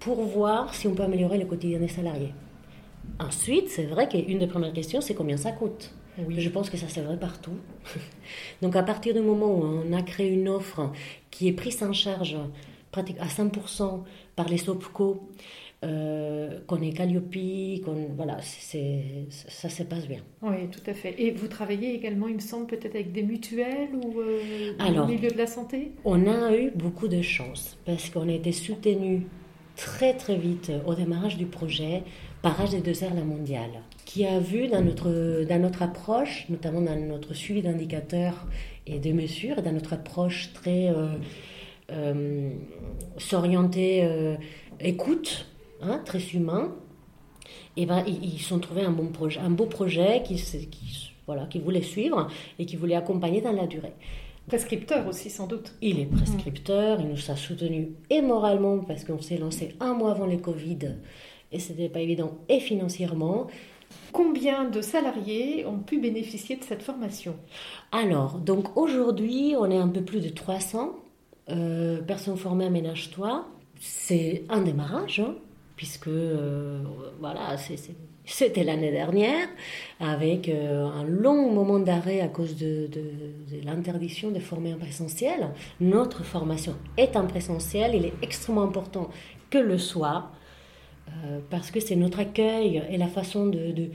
pour 0.00 0.22
voir 0.22 0.74
si 0.74 0.86
on 0.86 0.94
peut 0.94 1.02
améliorer 1.02 1.38
le 1.38 1.46
quotidien 1.46 1.78
des 1.78 1.88
salariés. 1.88 2.32
Ensuite, 3.18 3.68
c'est 3.68 3.84
vrai 3.84 4.08
qu'une 4.08 4.38
des 4.38 4.46
premières 4.46 4.72
questions, 4.72 5.00
c'est 5.00 5.14
combien 5.14 5.36
ça 5.36 5.52
coûte? 5.52 5.92
Oui. 6.18 6.40
Je 6.40 6.48
pense 6.50 6.68
que 6.68 6.76
ça 6.76 6.86
c'est 6.88 7.00
vrai 7.00 7.16
partout. 7.16 7.56
Donc 8.62 8.76
à 8.76 8.82
partir 8.82 9.14
du 9.14 9.20
moment 9.20 9.46
où 9.46 9.64
on 9.64 9.92
a 9.92 10.02
créé 10.02 10.28
une 10.28 10.48
offre 10.48 10.90
qui 11.30 11.48
est 11.48 11.52
prise 11.52 11.82
en 11.82 11.92
charge 11.92 12.36
à 12.94 13.26
100% 13.26 14.02
par 14.36 14.48
les 14.48 14.58
SOPCO, 14.58 15.28
euh, 15.84 16.60
qu'on 16.68 16.80
est 16.80 16.92
Calliope, 16.92 17.34
qu'on, 17.84 18.14
voilà, 18.16 18.36
c'est, 18.40 19.02
ça 19.30 19.68
se 19.68 19.82
passe 19.82 20.06
bien. 20.06 20.20
Oui, 20.40 20.68
tout 20.70 20.88
à 20.88 20.94
fait. 20.94 21.14
Et 21.18 21.32
vous 21.32 21.48
travaillez 21.48 21.94
également, 21.94 22.28
il 22.28 22.36
me 22.36 22.40
semble, 22.40 22.66
peut-être 22.66 22.94
avec 22.94 23.10
des 23.12 23.24
mutuelles 23.24 23.88
ou 23.92 24.20
euh, 24.20 24.72
au 24.78 25.06
milieu 25.06 25.28
de 25.28 25.38
la 25.38 25.48
santé? 25.48 25.90
On 26.04 26.28
a 26.28 26.56
eu 26.56 26.70
beaucoup 26.70 27.08
de 27.08 27.20
chance 27.20 27.76
parce 27.84 28.10
qu'on 28.10 28.28
a 28.28 28.32
été 28.32 28.52
soutenu 28.52 29.26
très 29.74 30.14
très 30.14 30.36
vite 30.36 30.70
au 30.86 30.94
démarrage 30.94 31.36
du 31.36 31.46
projet 31.46 32.02
par 32.42 32.68
des 32.68 32.78
r 32.78 33.14
La 33.14 33.24
Mondiale, 33.24 33.82
qui 34.04 34.24
a 34.24 34.38
vu 34.38 34.68
dans 34.68 34.82
notre, 34.82 35.44
dans 35.44 35.60
notre 35.60 35.82
approche, 35.82 36.46
notamment 36.48 36.80
dans 36.80 36.96
notre 36.96 37.34
suivi 37.34 37.62
d'indicateurs 37.62 38.46
et 38.86 38.98
de 38.98 39.12
mesures, 39.12 39.62
dans 39.62 39.72
notre 39.72 39.94
approche 39.94 40.52
très 40.52 40.90
euh 41.90 42.50
s'orienter 43.18 44.36
écoute, 44.80 45.46
Hein, 45.82 46.00
très 46.04 46.20
humain, 46.20 46.72
et 47.76 47.86
ben, 47.86 48.04
ils, 48.06 48.34
ils 48.34 48.54
ont 48.54 48.58
trouvé 48.58 48.82
un, 48.82 48.92
bon 48.92 49.08
projet, 49.08 49.40
un 49.40 49.50
beau 49.50 49.66
projet 49.66 50.22
qui, 50.24 50.36
qui, 50.36 51.12
voilà, 51.26 51.46
qui 51.46 51.58
voulait 51.58 51.82
suivre 51.82 52.28
et 52.58 52.66
qui 52.66 52.76
voulait 52.76 52.94
accompagner 52.94 53.40
dans 53.40 53.52
la 53.52 53.66
durée. 53.66 53.94
Prescripteur 54.46 55.06
aussi, 55.06 55.30
sans 55.30 55.46
doute. 55.46 55.74
Il 55.80 56.00
est 56.00 56.06
prescripteur, 56.06 57.00
il 57.00 57.08
nous 57.08 57.30
a 57.30 57.36
soutenus 57.36 57.88
et 58.10 58.22
moralement 58.22 58.78
parce 58.78 59.04
qu'on 59.04 59.20
s'est 59.20 59.38
lancé 59.38 59.74
un 59.80 59.94
mois 59.94 60.12
avant 60.12 60.26
les 60.26 60.38
Covid 60.38 60.96
et 61.52 61.58
c'était 61.58 61.88
pas 61.88 62.00
évident, 62.00 62.38
et 62.48 62.60
financièrement. 62.60 63.46
Combien 64.12 64.64
de 64.64 64.80
salariés 64.80 65.66
ont 65.66 65.78
pu 65.78 66.00
bénéficier 66.00 66.56
de 66.56 66.64
cette 66.64 66.82
formation? 66.82 67.36
Alors, 67.92 68.38
donc 68.38 68.76
aujourd'hui, 68.76 69.54
on 69.58 69.70
est 69.70 69.76
un 69.76 69.88
peu 69.88 70.02
plus 70.02 70.20
de 70.20 70.30
300 70.30 70.96
euh, 71.50 72.00
personnes 72.00 72.38
formées 72.38 72.64
à 72.66 72.70
Ménage-toi. 72.70 73.46
C'est 73.78 74.44
un 74.48 74.62
démarrage. 74.62 75.20
Hein 75.20 75.34
puisque 75.82 76.06
euh, 76.06 76.78
voilà, 77.18 77.56
c'était 78.24 78.62
l'année 78.62 78.92
dernière, 78.92 79.48
avec 79.98 80.48
euh, 80.48 80.86
un 80.86 81.02
long 81.02 81.50
moment 81.50 81.80
d'arrêt 81.80 82.20
à 82.20 82.28
cause 82.28 82.56
de, 82.56 82.88
l'interdiction 83.64 84.30
de 84.30 84.38
former 84.38 84.74
en 84.74 84.78
présentiel. 84.78 85.48
Notre 85.80 86.22
formation 86.22 86.76
est 86.96 87.16
en 87.16 87.26
présentiel, 87.26 87.96
il 87.96 88.06
est 88.06 88.12
extrêmement 88.22 88.62
important 88.62 89.10
que 89.50 89.58
le 89.58 89.76
soit. 89.76 90.30
Euh, 91.08 91.40
parce 91.50 91.72
que 91.72 91.80
c'est 91.80 91.96
notre 91.96 92.20
accueil 92.20 92.80
et 92.88 92.96
la 92.96 93.08
façon 93.08 93.50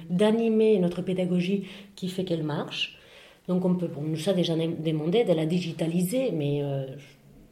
d'animer 0.10 0.78
notre 0.80 1.02
pédagogie 1.02 1.70
qui 1.96 2.10
fait 2.10 2.26
qu'elle 2.26 2.44
marche. 2.44 3.00
Donc 3.48 3.64
on, 3.64 3.76
peut, 3.76 3.90
on 3.96 4.02
nous 4.02 4.28
a 4.28 4.34
déjà 4.34 4.56
demandé 4.58 5.24
de 5.24 5.32
la 5.32 5.46
digitaliser, 5.46 6.32
mais 6.32 6.62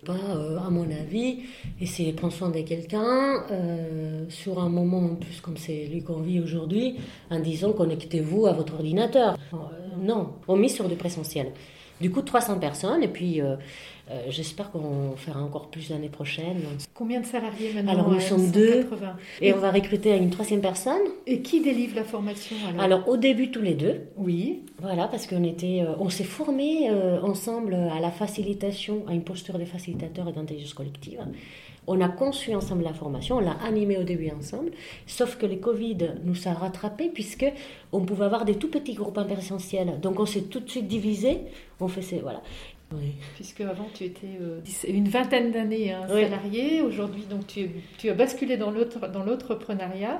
pas, 0.05 0.13
euh, 0.13 0.57
à 0.59 0.69
mon 0.69 0.89
avis, 0.89 1.39
essayer 1.81 2.11
de 2.11 2.17
prendre 2.17 2.33
soin 2.33 2.49
de 2.49 2.61
quelqu'un 2.61 3.43
euh, 3.51 4.25
sur 4.29 4.59
un 4.59 4.69
moment 4.69 4.99
en 4.99 5.15
plus 5.15 5.41
comme 5.41 5.57
c'est 5.57 5.87
lui 5.87 6.03
qu'on 6.03 6.21
vit 6.21 6.39
aujourd'hui, 6.39 6.95
en 7.29 7.39
disant 7.39 7.73
connectez-vous 7.73 8.45
à 8.45 8.53
votre 8.53 8.75
ordinateur. 8.75 9.37
Euh, 9.53 9.57
non, 9.99 10.33
on 10.47 10.55
mise 10.55 10.75
sur 10.75 10.87
du 10.87 10.95
présentiel. 10.95 11.51
Du 11.99 12.11
coup, 12.11 12.21
300 12.21 12.59
personnes, 12.59 13.03
et 13.03 13.07
puis 13.07 13.41
euh, 14.11 14.25
j'espère 14.29 14.69
qu'on 14.71 15.15
fera 15.17 15.41
encore 15.41 15.69
plus 15.69 15.89
l'année 15.89 16.09
prochaine. 16.09 16.61
Combien 16.93 17.21
de 17.21 17.25
salariés 17.25 17.73
maintenant 17.73 17.91
Alors 17.91 18.09
nous 18.11 18.19
sommes 18.19 18.51
deux 18.51 18.85
et, 19.41 19.51
on 19.51 19.57
va 19.57 19.71
recruter 19.71 20.15
une 20.15 20.29
troisième 20.29 20.61
personne. 20.61 21.01
Et 21.25 21.41
qui 21.41 21.61
délivre 21.61 21.95
la 21.95 22.03
formation 22.03 22.55
alors, 22.77 23.07
au 23.09 23.17
début 23.17 23.49
tous 23.49 23.61
les 23.61 23.73
deux. 23.73 24.01
Oui. 24.15 24.61
Voilà 24.79 25.07
parce 25.07 25.25
qu'on 25.25 25.43
était, 25.43 25.81
euh, 25.81 25.95
on 25.99 26.09
s'est 26.09 26.23
formés 26.23 26.89
euh, 26.89 27.19
ensemble 27.21 27.73
à 27.73 27.99
la 27.99 28.11
facilitation, 28.11 29.03
à 29.07 29.13
une 29.13 29.23
posture 29.23 29.57
de 29.57 29.65
facilitateur 29.65 30.27
et 30.29 30.33
d'intelligence 30.33 30.75
collective. 30.75 31.21
On 31.87 32.01
a 32.01 32.09
conçu 32.09 32.55
ensemble 32.55 32.83
la 32.83 32.93
formation, 32.93 33.37
on 33.37 33.41
l'a 33.41 33.57
animée 33.63 33.97
au 33.97 34.03
début 34.03 34.31
ensemble, 34.31 34.71
sauf 35.05 35.37
que 35.37 35.45
le 35.45 35.57
Covid 35.57 35.97
nous 36.23 36.47
a 36.47 36.53
rattrapés 36.53 37.09
puisque 37.13 37.45
on 37.91 38.01
pouvait 38.01 38.25
avoir 38.25 38.43
des 38.43 38.55
tout 38.55 38.69
petits 38.69 38.93
groupes 38.93 39.19
en 39.19 39.25
Donc 40.01 40.19
on 40.19 40.25
s'est 40.25 40.43
tout 40.43 40.61
de 40.61 40.69
suite 40.69 40.87
divisé, 40.87 41.41
on 41.79 41.87
fait 41.87 42.01
ces, 42.01 42.21
Puisque 43.35 43.61
avant 43.61 43.87
tu 43.93 44.03
étais 44.03 44.37
euh, 44.39 44.61
une 44.87 45.09
vingtaine 45.09 45.51
d'années 45.51 45.91
hein, 45.91 46.07
salarié, 46.07 46.81
aujourd'hui 46.81 47.23
donc 47.29 47.47
tu, 47.47 47.69
tu, 47.97 48.09
as 48.09 48.13
basculé 48.13 48.57
dans 48.57 48.71
l'entrepreneuriat. 48.71 50.19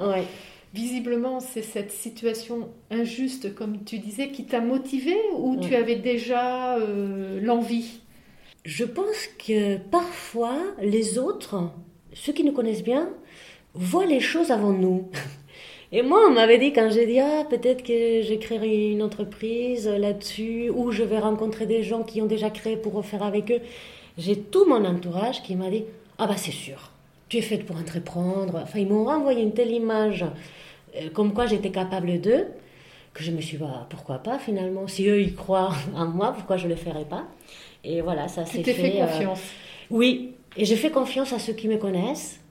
visiblement, 0.74 1.40
c'est 1.40 1.62
cette 1.62 1.92
situation 1.92 2.70
injuste, 2.92 3.56
comme 3.56 3.84
tu 3.86 4.00
disais, 4.00 4.30
qui 4.30 4.46
t'a 4.46 4.62
motivé 4.62 5.16
ou 5.38 5.58
tu 5.58 5.76
avais 5.76 5.96
déjà 5.96 6.78
euh, 6.78 7.40
l'envie? 7.42 8.00
Je 8.66 8.84
pense 8.84 9.28
que 9.48 9.78
parfois, 9.78 10.58
les 10.82 11.18
autres, 11.18 11.72
ceux 12.14 12.34
qui 12.34 12.44
nous 12.44 12.52
connaissent 12.52 12.84
bien, 12.84 13.10
voient 13.76 14.06
les 14.06 14.20
choses 14.20 14.52
avant 14.52 14.74
nous. 14.74 15.10
Et 15.98 16.02
moi, 16.02 16.26
on 16.28 16.34
m'avait 16.34 16.58
dit 16.58 16.74
quand 16.74 16.90
j'ai 16.92 17.06
dit 17.06 17.22
ah 17.22 17.46
peut-être 17.50 17.82
que 17.82 18.22
je 18.22 18.34
créerai 18.34 18.92
une 18.92 19.02
entreprise 19.02 19.88
là-dessus 19.88 20.70
ou 20.70 20.92
je 20.92 21.04
vais 21.04 21.20
rencontrer 21.20 21.66
des 21.68 21.84
gens 21.84 22.04
qui 22.04 22.22
ont 22.22 22.26
déjà 22.26 22.50
créé 22.50 22.76
pour 22.76 22.92
refaire 22.92 23.24
avec 23.24 23.50
eux. 23.50 23.62
J'ai 24.18 24.38
tout 24.38 24.66
mon 24.66 24.84
entourage 24.84 25.42
qui 25.42 25.56
m'a 25.56 25.70
dit 25.70 25.86
ah 26.18 26.28
bah 26.28 26.36
c'est 26.36 26.52
sûr, 26.52 26.92
tu 27.30 27.38
es 27.38 27.42
faite 27.42 27.66
pour 27.66 27.78
entreprendre. 27.78 28.60
Enfin 28.62 28.80
ils 28.80 28.90
m'ont 28.90 29.06
renvoyé 29.06 29.42
une 29.42 29.54
telle 29.54 29.72
image 29.72 30.26
euh, 30.98 31.10
comme 31.14 31.34
quoi 31.34 31.46
j'étais 31.46 31.72
capable 31.72 32.20
d'eux 32.20 32.48
que 33.14 33.24
je 33.24 33.32
me 33.32 33.40
suis 33.40 33.56
dit 33.56 33.64
bah, 33.64 33.88
pourquoi 33.90 34.18
pas 34.18 34.38
finalement 34.38 34.90
si 34.90 35.08
eux 35.08 35.22
ils 35.22 35.34
croient 35.34 35.72
en 35.96 36.08
moi 36.08 36.34
pourquoi 36.34 36.58
je 36.58 36.68
le 36.68 36.76
ferais 36.76 37.06
pas? 37.06 37.24
Et 37.86 38.02
voilà 38.02 38.28
ça 38.28 38.46
s'est 38.46 38.64
fait. 38.64 38.74
Tu 38.74 38.82
t'es 38.82 38.92
fait 38.92 39.00
confiance. 39.00 39.44
oui 39.90 40.34
et 40.58 40.66
je 40.66 40.76
fais 40.76 40.90
confiance 40.90 41.32
à 41.32 41.40
ceux 41.40 41.54
qui 41.54 41.70
me 41.70 41.78
connaissent 41.78 42.42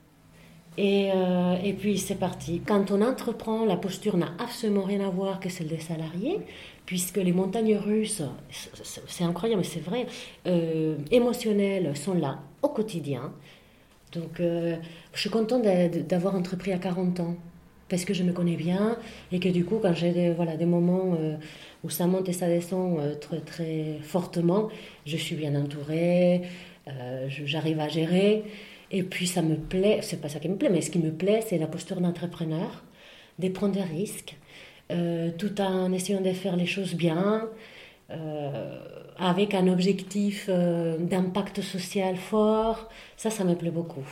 et, 0.76 1.10
euh, 1.14 1.56
et, 1.62 1.72
puis 1.72 1.98
c'est 1.98 2.16
parti. 2.16 2.60
Quand 2.66 2.90
on 2.90 3.00
entreprend, 3.00 3.64
la 3.64 3.76
posture 3.76 4.16
n'a 4.16 4.32
absolument 4.38 4.82
rien 4.82 5.06
à 5.06 5.08
voir 5.08 5.38
que 5.38 5.48
celle 5.48 5.68
des 5.68 5.78
salariés, 5.78 6.40
puisque 6.84 7.18
les 7.18 7.32
montagnes 7.32 7.76
russes, 7.76 8.22
c'est 8.50 9.24
incroyable, 9.24 9.62
mais 9.62 9.68
c'est 9.68 9.84
vrai, 9.84 10.06
euh, 10.46 10.96
émotionnelles 11.12 11.96
sont 11.96 12.14
là 12.14 12.40
au 12.62 12.68
quotidien. 12.68 13.32
Donc 14.12 14.40
euh, 14.40 14.76
je 15.12 15.20
suis 15.20 15.30
contente 15.30 15.62
d'avoir 15.62 16.34
entrepris 16.34 16.72
à 16.72 16.78
40 16.78 17.20
ans, 17.20 17.36
parce 17.88 18.04
que 18.04 18.12
je 18.12 18.24
me 18.24 18.32
connais 18.32 18.56
bien, 18.56 18.98
et 19.30 19.38
que 19.38 19.48
du 19.48 19.64
coup, 19.64 19.78
quand 19.80 19.94
j'ai 19.94 20.10
des, 20.10 20.32
voilà, 20.32 20.56
des 20.56 20.66
moments 20.66 21.16
où 21.84 21.90
ça 21.90 22.06
monte 22.08 22.28
et 22.28 22.32
ça 22.32 22.48
descend 22.48 22.98
très, 23.20 23.40
très 23.40 23.98
fortement, 24.02 24.70
je 25.06 25.16
suis 25.16 25.36
bien 25.36 25.54
entourée, 25.54 26.42
j'arrive 27.28 27.78
à 27.78 27.88
gérer. 27.88 28.42
Et 28.90 29.02
puis 29.02 29.26
ça 29.26 29.42
me 29.42 29.56
plaît, 29.56 30.00
c'est 30.02 30.20
pas 30.20 30.28
ça 30.28 30.38
qui 30.38 30.48
me 30.48 30.56
plaît, 30.56 30.70
mais 30.70 30.80
ce 30.80 30.90
qui 30.90 30.98
me 30.98 31.10
plaît, 31.10 31.42
c'est 31.46 31.58
la 31.58 31.66
posture 31.66 32.00
d'entrepreneur, 32.00 32.82
de 33.38 33.48
prendre 33.48 33.74
des 33.74 33.82
risques, 33.82 34.36
euh, 34.92 35.30
tout 35.36 35.60
en 35.60 35.92
essayant 35.92 36.20
de 36.20 36.32
faire 36.32 36.56
les 36.56 36.66
choses 36.66 36.94
bien, 36.94 37.48
euh, 38.10 38.78
avec 39.18 39.54
un 39.54 39.66
objectif 39.68 40.46
euh, 40.48 40.98
d'impact 40.98 41.62
social 41.62 42.16
fort. 42.16 42.88
Ça, 43.16 43.30
ça 43.30 43.44
me 43.44 43.54
plaît 43.54 43.70
beaucoup. 43.70 44.04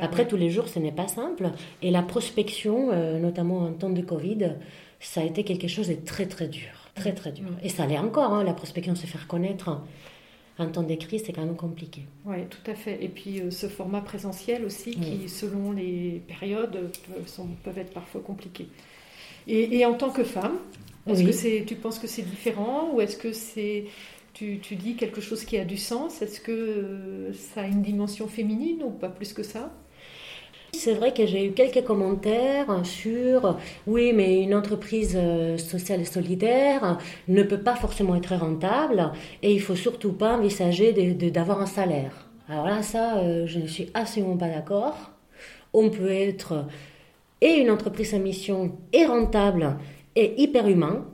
Après, 0.00 0.28
tous 0.28 0.36
les 0.36 0.50
jours, 0.50 0.68
ce 0.68 0.78
n'est 0.78 0.92
pas 0.92 1.08
simple. 1.08 1.50
Et 1.80 1.90
la 1.90 2.02
prospection, 2.02 3.18
notamment 3.18 3.60
en 3.60 3.72
temps 3.72 3.90
de 3.90 4.02
Covid, 4.02 4.56
ça 5.00 5.22
a 5.22 5.24
été 5.24 5.44
quelque 5.44 5.68
chose 5.68 5.88
de 5.88 5.94
très, 5.94 6.26
très 6.26 6.48
dur. 6.48 6.70
Très, 6.94 7.12
très 7.12 7.32
dur. 7.32 7.48
Et 7.62 7.70
ça 7.70 7.86
l'est 7.86 7.98
encore, 7.98 8.34
hein, 8.34 8.44
la 8.44 8.52
prospection, 8.52 8.94
se 8.94 9.06
faire 9.06 9.26
connaître 9.26 9.80
un 10.58 10.66
temps 10.66 10.82
d'écrit, 10.82 11.18
c'est 11.18 11.32
quand 11.32 11.44
même 11.44 11.56
compliqué. 11.56 12.02
Oui, 12.24 12.36
tout 12.50 12.70
à 12.70 12.74
fait. 12.74 13.02
Et 13.02 13.08
puis 13.08 13.40
euh, 13.40 13.50
ce 13.50 13.66
format 13.66 14.00
présentiel 14.00 14.64
aussi, 14.64 14.92
qui 14.92 15.28
selon 15.28 15.72
les 15.72 16.22
périodes 16.26 16.90
peuvent, 17.64 17.78
être 17.78 17.92
parfois 17.92 18.20
compliqués. 18.20 18.68
Et, 19.48 19.84
en 19.84 19.94
tant 19.94 20.10
que 20.10 20.24
femme, 20.24 20.58
est-ce 21.06 21.24
que 21.24 21.32
c'est, 21.32 21.64
tu 21.66 21.74
penses 21.74 21.98
que 21.98 22.06
c'est 22.06 22.22
différent 22.22 22.90
ou 22.92 23.00
est-ce 23.00 23.16
que 23.16 23.32
c'est, 23.32 23.86
tu, 24.34 24.58
tu, 24.60 24.76
dis 24.76 24.94
quelque 24.94 25.20
chose 25.20 25.44
qui 25.44 25.58
a 25.58 25.64
du 25.64 25.76
sens? 25.76 26.22
Est-ce 26.22 26.40
que 26.40 26.52
euh, 26.52 27.32
ça 27.32 27.62
a 27.62 27.66
une 27.66 27.82
dimension 27.82 28.28
féminine 28.28 28.82
ou 28.84 28.90
pas 28.90 29.08
plus 29.08 29.32
que 29.32 29.42
ça? 29.42 29.72
C'est 30.74 30.94
vrai 30.94 31.12
que 31.12 31.26
j'ai 31.26 31.46
eu 31.46 31.52
quelques 31.52 31.84
commentaires 31.84 32.84
sur 32.84 33.56
oui, 33.86 34.12
mais 34.12 34.42
une 34.42 34.54
entreprise 34.54 35.12
euh, 35.16 35.56
sociale 35.58 36.00
et 36.00 36.04
solidaire 36.04 36.98
ne 37.28 37.42
peut 37.42 37.60
pas 37.60 37.76
forcément 37.76 38.16
être 38.16 38.34
rentable 38.34 39.12
et 39.42 39.52
il 39.52 39.60
faut 39.60 39.76
surtout 39.76 40.12
pas 40.12 40.36
envisager 40.36 40.92
d'avoir 41.30 41.60
un 41.60 41.66
salaire. 41.66 42.26
Alors 42.48 42.66
là, 42.66 42.82
ça, 42.82 43.18
euh, 43.18 43.46
je 43.46 43.60
ne 43.60 43.66
suis 43.66 43.90
absolument 43.94 44.36
pas 44.36 44.48
d'accord. 44.48 45.12
On 45.72 45.90
peut 45.90 46.10
être 46.10 46.66
et 47.40 47.54
une 47.60 47.70
entreprise 47.70 48.14
à 48.14 48.18
mission 48.18 48.72
et 48.92 49.04
rentable 49.04 49.76
et 50.16 50.40
hyper 50.42 50.66
humain. 50.68 51.06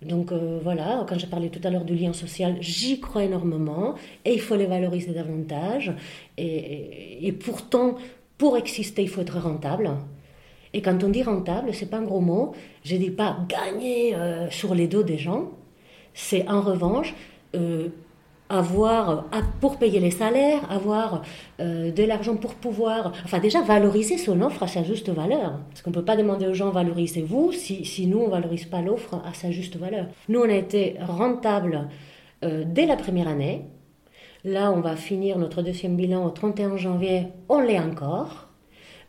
Donc 0.00 0.32
euh, 0.32 0.58
voilà, 0.62 1.04
quand 1.08 1.18
j'ai 1.18 1.26
parlé 1.26 1.50
tout 1.50 1.60
à 1.64 1.70
l'heure 1.70 1.84
du 1.84 1.94
lien 1.94 2.12
social, 2.14 2.56
j'y 2.60 3.00
crois 3.00 3.24
énormément 3.24 3.94
et 4.24 4.32
il 4.32 4.40
faut 4.40 4.56
les 4.56 4.66
valoriser 4.66 5.12
davantage. 5.12 5.92
Et, 6.38 7.26
et 7.26 7.32
pourtant, 7.32 7.96
pour 8.40 8.56
exister, 8.56 9.02
il 9.02 9.10
faut 9.10 9.20
être 9.20 9.38
rentable. 9.38 9.90
Et 10.72 10.80
quand 10.80 11.04
on 11.04 11.10
dit 11.10 11.22
rentable, 11.22 11.74
c'est 11.74 11.90
pas 11.90 11.98
un 11.98 12.04
gros 12.04 12.22
mot. 12.22 12.52
Je 12.84 12.96
dis 12.96 13.10
pas 13.10 13.36
gagner 13.46 14.14
euh, 14.14 14.48
sur 14.48 14.74
les 14.74 14.88
dos 14.88 15.02
des 15.02 15.18
gens. 15.18 15.50
C'est 16.14 16.48
en 16.48 16.62
revanche 16.62 17.14
euh, 17.54 17.90
avoir 18.48 19.26
pour 19.60 19.76
payer 19.76 20.00
les 20.00 20.10
salaires, 20.10 20.62
avoir 20.72 21.20
euh, 21.60 21.92
de 21.92 22.02
l'argent 22.02 22.36
pour 22.36 22.54
pouvoir, 22.54 23.12
enfin 23.24 23.40
déjà 23.40 23.60
valoriser 23.60 24.16
son 24.16 24.40
offre 24.40 24.62
à 24.62 24.68
sa 24.68 24.84
juste 24.84 25.10
valeur. 25.10 25.60
Parce 25.68 25.82
qu'on 25.82 25.92
peut 25.92 26.06
pas 26.06 26.16
demander 26.16 26.46
aux 26.46 26.54
gens 26.54 26.70
valorisez-vous 26.70 27.52
si, 27.52 27.84
si 27.84 28.06
nous 28.06 28.20
on 28.20 28.30
valorise 28.30 28.64
pas 28.64 28.80
l'offre 28.80 29.20
à 29.26 29.34
sa 29.34 29.50
juste 29.50 29.76
valeur. 29.76 30.06
Nous 30.30 30.40
on 30.40 30.48
a 30.48 30.54
été 30.54 30.96
rentable 31.00 31.88
dès 32.42 32.86
la 32.86 32.96
première 32.96 33.28
année. 33.28 33.66
Là, 34.44 34.72
on 34.72 34.80
va 34.80 34.96
finir 34.96 35.36
notre 35.36 35.60
deuxième 35.60 35.96
bilan 35.96 36.24
au 36.24 36.30
31 36.30 36.78
janvier. 36.78 37.26
On 37.50 37.60
l'est 37.60 37.78
encore, 37.78 38.48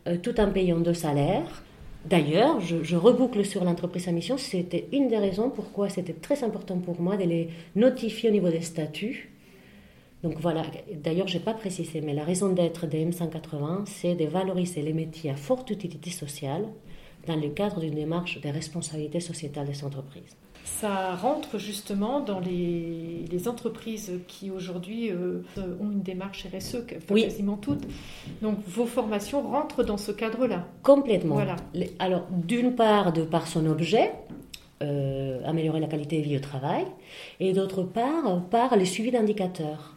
euh, 0.08 0.18
tout 0.18 0.38
en 0.42 0.52
payant 0.52 0.80
deux 0.80 0.94
salaires. 0.94 1.64
D'ailleurs, 2.04 2.60
je, 2.60 2.96
reboucle 2.98 3.46
sur 3.46 3.64
l'entreprise 3.64 4.10
à 4.10 4.12
mission. 4.12 4.38
C'était 4.38 4.88
une 4.92 5.08
des 5.08 5.18
raisons 5.18 5.50
pourquoi 5.50 5.88
c'était 5.88 6.14
très 6.14 6.44
important 6.44 6.80
pour 6.80 7.00
moi 7.00 7.16
de 7.16 7.24
les 7.24 7.50
notifier 7.76 8.30
au 8.30 8.34
niveau 8.34 8.50
des 8.50 8.62
statuts. 8.62 9.32
Donc 10.22 10.38
voilà, 10.40 10.64
d'ailleurs, 10.94 11.28
je 11.28 11.38
n'ai 11.38 11.44
pas 11.44 11.54
précisé, 11.54 12.02
mais 12.02 12.14
la 12.14 12.26
raison 12.26 12.52
d'être 12.52 12.86
des 12.86 13.06
M180, 13.06 13.86
c'est 13.86 14.16
de 14.16 14.26
valoriser 14.26 14.82
les 14.82 14.94
métiers 14.94 15.32
à 15.32 15.36
forte 15.36 15.70
utilité 15.70 16.10
sociale 16.10 16.66
dans 17.26 17.38
le 17.38 17.50
cadre 17.50 17.80
d'une 17.80 17.96
démarche 17.96 18.42
de 18.42 18.50
responsabilité 18.50 19.20
sociétale 19.22 19.68
des 19.68 19.84
entreprises 19.84 20.36
ça 20.64 21.16
rentre 21.16 21.58
justement 21.58 22.20
dans 22.20 22.40
les, 22.40 23.48
entreprises 23.48 24.12
qui 24.28 24.52
aujourd'hui 24.52 25.10
euh, 25.10 25.42
ont 25.80 25.90
une 25.92 26.04
démarche 26.04 26.46
RSE, 26.46 26.86
quasiment 27.08 27.58
toutes. 27.58 27.84
Donc 28.42 28.60
vos 28.68 28.86
formations 28.86 29.42
rentrent 29.42 29.84
dans 29.84 29.98
ce 29.98 30.12
cadre-là. 30.12 30.68
Complètement. 30.84 31.36
Voilà. 31.36 31.56
Alors 31.98 32.28
d'une 32.32 32.76
part, 32.76 33.14
de 33.14 33.24
par 33.24 33.48
son 33.48 33.66
objet, 33.66 34.12
euh, 34.84 35.40
améliorer 35.46 35.80
la 35.80 35.88
qualité 35.88 36.20
de 36.20 36.24
vie 36.24 36.38
au 36.38 36.40
travail, 36.42 36.86
et 37.40 37.54
d'autre 37.54 37.84
part, 37.84 38.44
par 38.50 38.76
les 38.76 38.86
suivis 38.86 39.12
d'indicateurs. 39.12 39.96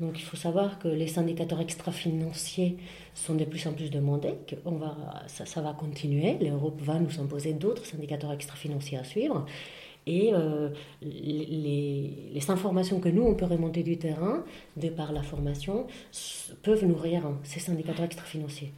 Donc 0.00 0.18
il 0.18 0.22
faut 0.22 0.36
savoir 0.36 0.78
que 0.78 0.88
les 0.88 1.18
indicateurs 1.18 1.60
extra-financiers 1.60 2.76
sont 3.14 3.34
de 3.34 3.44
plus 3.44 3.66
en 3.66 3.72
plus 3.72 3.90
demandés, 3.90 4.34
que 4.46 4.56
on 4.66 4.72
va, 4.72 4.94
ça, 5.26 5.60
va 5.62 5.72
continuer. 5.72 6.36
L'Europe 6.40 6.80
va 6.82 6.98
nous 6.98 7.18
imposer 7.20 7.54
d'autres 7.54 7.82
indicateurs 7.94 8.32
extra-financiers 8.32 8.98
à 8.98 9.04
suivre. 9.04 9.46
Et 10.06 10.32
euh, 10.32 10.68
les, 11.02 12.30
les, 12.32 12.50
informations 12.50 13.00
que 13.00 13.08
nous, 13.08 13.22
on 13.22 13.34
peut 13.34 13.46
remonter 13.46 13.82
du 13.82 13.96
terrain, 13.96 14.44
de 14.76 14.88
par 14.88 15.12
la 15.12 15.22
formation, 15.22 15.86
peuvent 16.62 16.84
nourrir 16.84 17.24
ces 17.42 17.70
indicateurs 17.72 18.04
extra-financiers. 18.04 18.72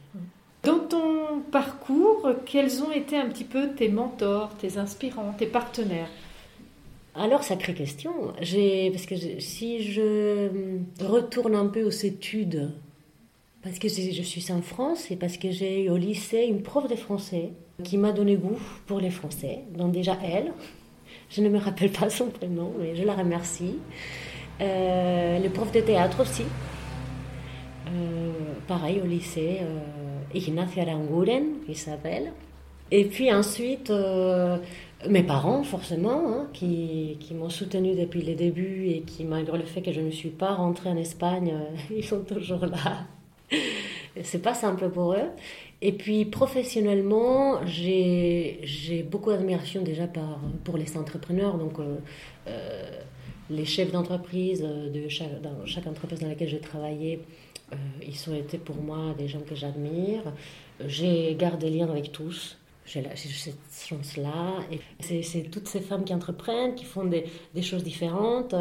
Dans 0.63 0.79
ton 0.79 1.41
parcours, 1.51 2.29
quels 2.45 2.81
ont 2.81 2.91
été 2.91 3.15
un 3.15 3.27
petit 3.27 3.43
peu 3.43 3.69
tes 3.75 3.89
mentors, 3.89 4.55
tes 4.55 4.77
inspirants, 4.77 5.33
tes 5.37 5.45
partenaires? 5.45 6.09
Alors, 7.19 7.43
sacrée 7.43 7.73
question. 7.73 8.11
Parce 8.37 9.05
que 9.05 9.15
si 9.39 9.83
je 9.83 10.49
retourne 11.01 11.55
un 11.55 11.67
peu 11.67 11.83
aux 11.83 11.89
études, 11.89 12.71
parce 13.61 13.77
que 13.77 13.89
je 13.89 14.21
suis 14.21 14.51
en 14.51 14.61
France 14.61 15.11
et 15.11 15.15
parce 15.15 15.37
que 15.37 15.51
j'ai 15.51 15.83
eu 15.83 15.89
au 15.89 15.97
lycée 15.97 16.45
une 16.47 16.61
prof 16.61 16.87
de 16.87 16.95
français 16.95 17.49
qui 17.83 17.97
m'a 17.97 18.11
donné 18.11 18.35
goût 18.35 18.59
pour 18.87 18.99
les 18.99 19.09
Français. 19.09 19.59
Donc 19.77 19.91
déjà 19.91 20.17
elle, 20.23 20.51
je 21.29 21.41
ne 21.41 21.49
me 21.49 21.57
rappelle 21.57 21.91
pas 21.91 22.09
son 22.09 22.27
prénom, 22.27 22.73
mais 22.79 22.95
je 22.95 23.03
la 23.03 23.13
remercie. 23.13 23.75
Euh, 24.61 25.39
le 25.39 25.49
prof 25.49 25.71
de 25.71 25.81
théâtre 25.81 26.21
aussi. 26.21 26.43
Euh, 27.87 28.31
pareil 28.67 29.01
au 29.03 29.07
lycée, 29.07 29.59
euh, 29.61 30.37
Ignacia 30.37 30.83
Aranguren, 30.83 31.45
il 31.67 31.77
s'appelle. 31.77 32.33
Et 32.91 33.05
puis 33.05 33.31
ensuite, 33.31 33.89
euh, 33.89 34.57
mes 35.07 35.23
parents, 35.23 35.63
forcément, 35.63 36.27
hein, 36.27 36.47
qui, 36.53 37.17
qui 37.19 37.33
m'ont 37.33 37.49
soutenu 37.49 37.95
depuis 37.95 38.21
le 38.21 38.35
début 38.35 38.87
et 38.87 39.01
qui, 39.01 39.23
malgré 39.23 39.57
le 39.57 39.65
fait 39.65 39.81
que 39.81 39.91
je 39.91 40.01
ne 40.01 40.11
suis 40.11 40.29
pas 40.29 40.53
rentrée 40.53 40.89
en 40.89 40.97
Espagne, 40.97 41.53
ils 41.95 42.03
sont 42.03 42.21
toujours 42.21 42.65
là. 42.65 43.05
C'est 44.23 44.41
pas 44.41 44.53
simple 44.53 44.89
pour 44.89 45.13
eux. 45.13 45.29
Et 45.81 45.93
puis 45.93 46.25
professionnellement, 46.25 47.65
j'ai 47.65 49.05
beaucoup 49.09 49.31
d'admiration 49.31 49.81
déjà 49.81 50.07
par, 50.07 50.39
pour 50.65 50.77
les 50.77 50.97
entrepreneurs, 50.97 51.57
donc 51.57 51.79
euh, 51.79 51.95
euh, 52.47 53.01
les 53.49 53.63
chefs 53.63 53.91
d'entreprise 53.91 54.61
de 54.61 55.07
chaque, 55.07 55.41
dans 55.41 55.65
chaque 55.65 55.87
entreprise 55.87 56.19
dans 56.19 56.27
laquelle 56.27 56.49
j'ai 56.49 56.59
travaillé, 56.59 57.21
euh, 57.71 57.75
ils 58.05 58.29
ont 58.29 58.35
été 58.35 58.57
pour 58.57 58.75
moi 58.75 59.15
des 59.17 59.29
gens 59.29 59.39
que 59.39 59.55
j'admire. 59.55 60.23
J'ai 60.85 61.35
gardé 61.35 61.69
lien 61.69 61.89
avec 61.89 62.11
tous. 62.11 62.58
J'ai 62.89 63.03
cette 63.15 63.55
chance-là. 63.87 64.55
Et 64.71 65.23
c'est 65.23 65.43
toutes 65.49 65.67
ces 65.67 65.81
femmes 65.81 66.03
qui 66.03 66.13
entreprennent, 66.13 66.75
qui 66.75 66.85
font 66.85 67.05
des, 67.05 67.25
des 67.53 67.61
choses 67.61 67.83
différentes. 67.83 68.55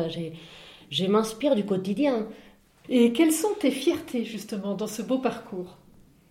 Je 0.90 1.06
m'inspire 1.06 1.54
du 1.54 1.64
quotidien. 1.64 2.28
Et 2.88 3.12
quelles 3.12 3.32
sont 3.32 3.54
tes 3.60 3.70
fiertés 3.70 4.24
justement 4.24 4.74
dans 4.74 4.86
ce 4.86 5.02
beau 5.02 5.18
parcours? 5.18 5.76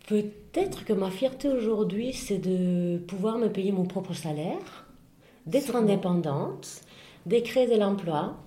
Peut-être 0.08 0.86
que 0.86 0.94
ma 0.94 1.12
fierté 1.12 1.50
aujourd'hui, 1.50 2.14
c'est 2.14 2.38
de 2.40 2.98
pouvoir 2.98 3.38
me 3.38 3.50
payer 3.50 3.72
mon 3.72 3.86
propre 3.86 4.14
salaire, 4.14 4.88
d'être 5.46 5.76
indépendante, 5.76 6.82
de 7.26 7.40
créer 7.40 7.68
de 7.68 7.76
l'emploi. 7.76 8.38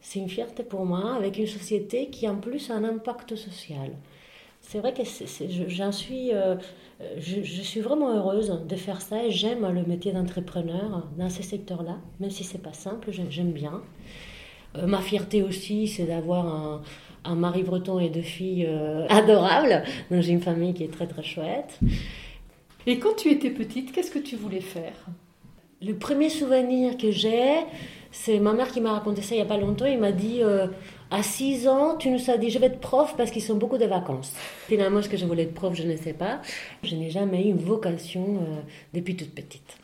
C'est 0.00 0.18
une 0.18 0.28
fierté 0.28 0.64
pour 0.64 0.84
moi 0.84 1.14
avec 1.14 1.38
une 1.38 1.46
société 1.46 2.10
qui 2.10 2.28
en 2.28 2.36
plus 2.36 2.70
a 2.70 2.74
un 2.74 2.84
impact 2.84 3.36
social. 3.36 3.92
C'est 4.60 4.80
vrai 4.80 4.92
que 4.92 5.02
j'en 5.68 5.92
suis, 5.92 6.32
euh, 6.34 6.56
je, 7.18 7.42
suis 7.42 7.80
vraiment 7.80 8.14
heureuse 8.14 8.60
de 8.66 8.76
faire 8.76 9.02
ça 9.02 9.22
et 9.24 9.30
j'aime 9.30 9.66
le 9.70 9.82
métier 9.82 10.12
d'entrepreneur 10.12 11.06
dans 11.18 11.28
ces 11.28 11.42
secteurs-là, 11.42 11.98
même 12.20 12.30
si 12.30 12.42
c'est 12.44 12.62
pas 12.62 12.72
simple, 12.72 13.10
j'aime 13.28 13.52
bien. 13.52 13.82
Euh, 14.76 14.86
ma 14.86 15.00
fierté 15.00 15.42
aussi, 15.42 15.88
c'est 15.88 16.04
d'avoir 16.04 16.46
un, 16.46 16.82
un 17.24 17.34
mari 17.34 17.62
breton 17.62 17.98
et 17.98 18.08
deux 18.08 18.22
filles 18.22 18.66
euh, 18.66 19.06
adorables. 19.10 19.82
Donc 20.10 20.22
j'ai 20.22 20.32
une 20.32 20.42
famille 20.42 20.74
qui 20.74 20.84
est 20.84 20.92
très 20.92 21.06
très 21.06 21.22
chouette. 21.22 21.78
Et 22.86 22.98
quand 22.98 23.14
tu 23.16 23.30
étais 23.30 23.50
petite, 23.50 23.92
qu'est-ce 23.92 24.10
que 24.10 24.18
tu 24.18 24.36
voulais 24.36 24.60
faire? 24.60 25.06
Le 25.82 25.92
premier 25.94 26.30
souvenir 26.30 26.96
que 26.96 27.10
j'ai, 27.10 27.58
c'est 28.10 28.38
ma 28.38 28.54
mère 28.54 28.70
qui 28.70 28.80
m'a 28.80 28.92
raconté 28.92 29.20
ça 29.20 29.34
il 29.34 29.38
n'y 29.38 29.42
a 29.42 29.46
pas 29.46 29.58
longtemps. 29.58 29.86
Il 29.86 29.98
m'a 29.98 30.12
dit 30.12 30.38
euh, 30.40 30.68
à 31.10 31.22
6 31.22 31.68
ans, 31.68 31.96
tu 31.96 32.10
nous 32.10 32.30
as 32.30 32.36
dit 32.36 32.50
je 32.50 32.58
vais 32.58 32.66
être 32.66 32.80
prof 32.80 33.14
parce 33.16 33.30
qu'ils 33.30 33.42
sont 33.42 33.56
beaucoup 33.56 33.78
de 33.78 33.84
vacances. 33.84 34.32
Finalement, 34.66 35.02
ce 35.02 35.08
que 35.08 35.16
je 35.16 35.24
voulais 35.24 35.44
être 35.44 35.54
prof, 35.54 35.74
je 35.74 35.84
ne 35.84 35.96
sais 35.96 36.12
pas. 36.12 36.40
Je 36.82 36.96
n'ai 36.96 37.10
jamais 37.10 37.46
eu 37.46 37.50
une 37.50 37.58
vocation 37.58 38.38
euh, 38.40 38.60
depuis 38.92 39.14
toute 39.16 39.34
petite. 39.34 39.78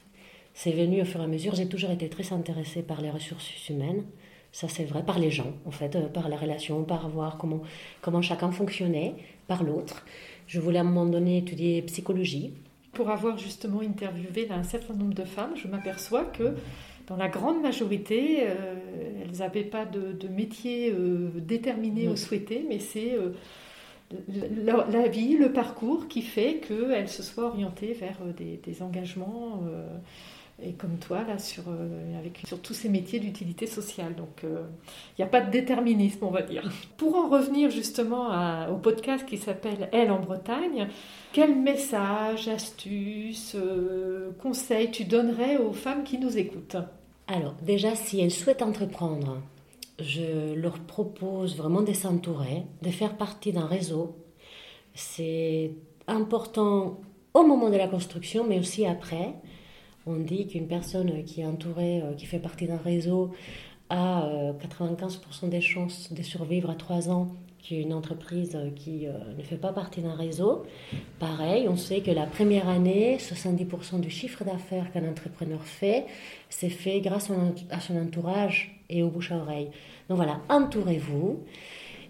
C'est 0.55 0.73
venu 0.73 1.01
au 1.01 1.05
fur 1.05 1.21
et 1.21 1.25
à 1.25 1.27
mesure. 1.27 1.55
J'ai 1.55 1.67
toujours 1.67 1.91
été 1.91 2.09
très 2.09 2.33
intéressée 2.33 2.83
par 2.83 3.01
les 3.01 3.11
ressources 3.11 3.69
humaines. 3.69 4.05
Ça, 4.51 4.69
c'est 4.69 4.85
vrai 4.85 5.03
par 5.03 5.19
les 5.19 5.31
gens, 5.31 5.53
en 5.65 5.71
fait, 5.71 5.97
euh, 5.97 6.09
par 6.09 6.29
la 6.29 6.37
relation, 6.37 6.83
par 6.83 7.09
voir 7.09 7.39
comment, 7.39 7.63
comment 8.01 8.21
chacun 8.21 8.51
fonctionnait, 8.51 9.15
par 9.47 9.63
l'autre. 9.63 10.05
Je 10.47 10.61
voulais 10.61 10.79
à 10.79 10.83
un 10.83 10.85
moment 10.85 11.07
donné 11.07 11.39
étudier 11.39 11.83
psychologie. 11.83 12.53
Pour 12.93 13.09
avoir 13.09 13.39
justement 13.39 13.81
interviewé 13.81 14.49
un 14.51 14.65
certain 14.65 14.93
nombre 14.93 15.15
de 15.15 15.25
femmes, 15.25 15.55
je 15.57 15.67
m'aperçois 15.69 16.25
que 16.25 16.55
dans 17.07 17.17
la 17.17 17.29
grande 17.29 17.61
majorité, 17.61 18.41
euh, 18.43 18.75
elles 19.23 19.39
n'avaient 19.39 19.65
pas 19.65 19.85
de, 19.85 20.29
métier 20.29 20.93
euh, 20.93 21.31
déterminé 21.37 22.09
ou 22.09 22.17
souhaité, 22.17 22.65
mais 22.69 22.79
c'est 22.79 23.17
la, 24.65 25.09
vie, 25.09 25.37
le 25.37 25.53
parcours 25.53 26.09
qui 26.09 26.23
fait 26.23 26.61
qu'elles 26.67 27.09
se 27.09 27.23
soient 27.23 27.47
orientées 27.47 27.95
vers 27.95 28.19
des, 28.37 28.61
des 28.63 28.83
engagements 28.83 29.63
et 30.65 30.73
comme 30.73 30.99
toi, 30.99 31.25
là, 31.27 31.39
sur, 31.39 31.65
euh, 31.69 32.19
avec, 32.19 32.43
sur 32.47 32.61
tous 32.61 32.75
ces 32.75 32.89
métiers 32.89 33.19
d'utilité 33.19 33.67
sociale. 33.67 34.15
Donc, 34.15 34.41
il 34.43 34.49
euh, 34.49 34.63
n'y 35.19 35.25
a 35.25 35.29
pas 35.29 35.41
de 35.41 35.51
déterminisme, 35.51 36.25
on 36.25 36.31
va 36.31 36.43
dire. 36.43 36.71
Pour 36.97 37.17
en 37.17 37.29
revenir 37.29 37.71
justement 37.71 38.29
au 38.71 38.77
podcast 38.77 39.27
qui 39.27 39.39
s'appelle 39.39 39.89
Elle 39.93 40.11
en 40.11 40.21
Bretagne, 40.21 40.89
quel 41.33 41.57
message, 41.57 42.49
astuce, 42.49 43.57
euh, 43.57 44.31
conseil 44.41 44.91
tu 44.91 45.05
donnerais 45.05 45.57
aux 45.57 45.73
femmes 45.73 46.05
qui 46.05 46.19
nous 46.19 46.39
écoutent? 46.39 46.77
Alors, 47.27 47.55
déjà, 47.63 47.97
si 47.97 48.21
elles 48.21 48.31
souhaitent 48.31 48.63
entreprendre, 48.63 49.39
je 49.99 50.55
leur 50.55 50.79
propose 50.79 51.57
vraiment 51.57 51.83
de 51.83 51.93
s'entourer, 51.93 52.65
de 52.83 52.91
faire 52.91 53.17
partie 53.17 53.53
d'un 53.53 53.67
réseau. 53.67 54.17
C'est 54.95 55.73
important 56.07 57.01
au 57.35 57.47
moment 57.47 57.71
de 57.71 57.77
la 57.77 57.89
construction, 57.89 58.45
mais 58.47 58.59
aussi 58.59 58.87
après. 58.87 59.35
On 60.07 60.17
dit 60.17 60.49
qu'une 60.49 60.67
personne 60.67 61.23
qui 61.25 61.43
est 61.43 61.47
entourée, 61.47 62.03
euh, 62.03 62.15
qui 62.15 62.27
fait 62.27 62.41
partie 62.41 62.67
d'un 62.67 62.77
réseau, 62.77 63.31
a 63.89 64.29
95% 64.61 65.45
euh, 65.45 65.49
des 65.49 65.61
chances 65.61 66.13
de 66.13 66.23
survivre 66.23 66.71
à 66.71 66.75
3 66.75 67.09
ans 67.11 67.29
qu'une 67.63 67.93
entreprise 67.93 68.59
qui 68.75 69.07
euh, 69.07 69.13
ne 69.39 69.43
fait 69.45 69.57
pas 69.57 69.73
partie 69.73 70.01
d'un 70.01 70.17
réseau. 70.17 70.65
Pareil, 71.21 71.69
on 71.69 71.77
sait 71.77 72.01
que 72.01 72.11
la 72.11 72.27
première 72.27 72.69
année, 72.69 73.19
70% 73.19 74.01
du 74.01 74.11
chiffre 74.11 74.43
d'affaires 74.43 74.91
qu'un 74.93 75.09
entrepreneur 75.09 75.63
fait, 75.63 76.07
c'est 76.49 76.71
fait 76.71 77.01
grâce 77.01 77.31
à 77.71 77.79
son 77.79 77.97
entourage 77.97 78.83
et 78.91 79.05
au 79.05 79.09
bouche 79.09 79.31
à 79.31 79.37
oreille. 79.37 79.71
Donc 80.09 80.17
voilà, 80.17 80.41
entourez-vous. 80.49 81.39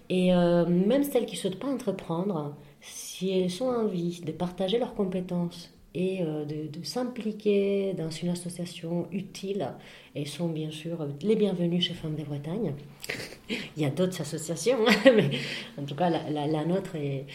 Et 0.08 0.30
même 0.30 1.04
celles 1.04 1.24
qui 1.24 1.36
ne 1.36 1.40
souhaitent 1.40 1.58
pas 1.58 1.68
entreprendre, 1.68 2.54
si 2.80 3.30
elles 3.30 3.62
ont 3.62 3.70
envie 3.70 4.20
de 4.20 4.32
partager 4.32 4.78
leurs 4.78 4.94
compétences 4.94 5.72
et 5.94 6.22
euh, 6.22 6.44
de, 6.44 6.82
s'impliquer 6.82 7.92
dans 7.94 8.10
une 8.10 8.30
association 8.30 9.06
utile 9.12 9.68
et 10.14 10.24
sont 10.24 10.48
bien 10.48 10.70
sûr 10.70 11.06
les 11.22 11.36
bienvenus 11.36 11.86
chez 11.86 11.94
Femmes 11.94 12.16
de 12.16 12.24
Bretagne. 12.24 12.74
Il 13.76 13.82
y 13.82 13.84
a 13.84 13.90
d'autres 13.90 14.20
associations, 14.20 14.78
mais 15.04 15.30
en 15.78 15.84
tout 15.84 15.94
cas 15.94 16.10
la, 16.10 16.64
nôtre 16.64 16.96
est, 16.96 17.26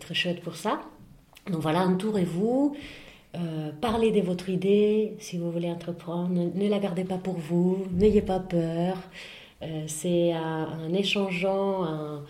très 0.00 0.14
chouette 0.14 0.40
pour 0.40 0.56
ça. 0.56 0.80
Donc 1.50 1.62
voilà, 1.62 1.86
entourez-vous, 1.86 2.76
euh, 3.36 3.70
parlez 3.80 4.10
de 4.10 4.20
votre 4.20 4.48
idée 4.50 5.14
si 5.18 5.38
vous 5.38 5.50
voulez 5.50 5.70
entreprendre, 5.70 6.50
ne, 6.54 6.68
la 6.68 6.78
gardez 6.78 7.04
pas 7.04 7.18
pour 7.18 7.38
vous, 7.38 7.86
n'ayez 7.92 8.22
pas 8.22 8.40
peur. 8.40 8.98
Euh, 9.62 9.84
c'est 9.86 10.34
en 10.34 10.92
échangeant 10.92 12.22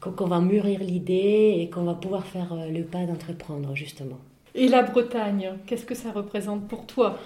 qu'on 0.00 0.26
va 0.26 0.40
mûrir 0.40 0.80
l'idée 0.80 1.56
et 1.58 1.70
qu'on 1.70 1.84
va 1.84 1.94
pouvoir 1.94 2.26
faire 2.26 2.56
le 2.70 2.84
pas 2.84 3.04
d'entreprendre 3.04 3.74
justement. 3.74 4.18
Et 4.54 4.68
la 4.68 4.82
Bretagne, 4.82 5.52
qu'est-ce 5.66 5.84
que 5.84 5.94
ça 5.94 6.12
représente 6.12 6.68
pour 6.68 6.86
toi? 6.86 7.18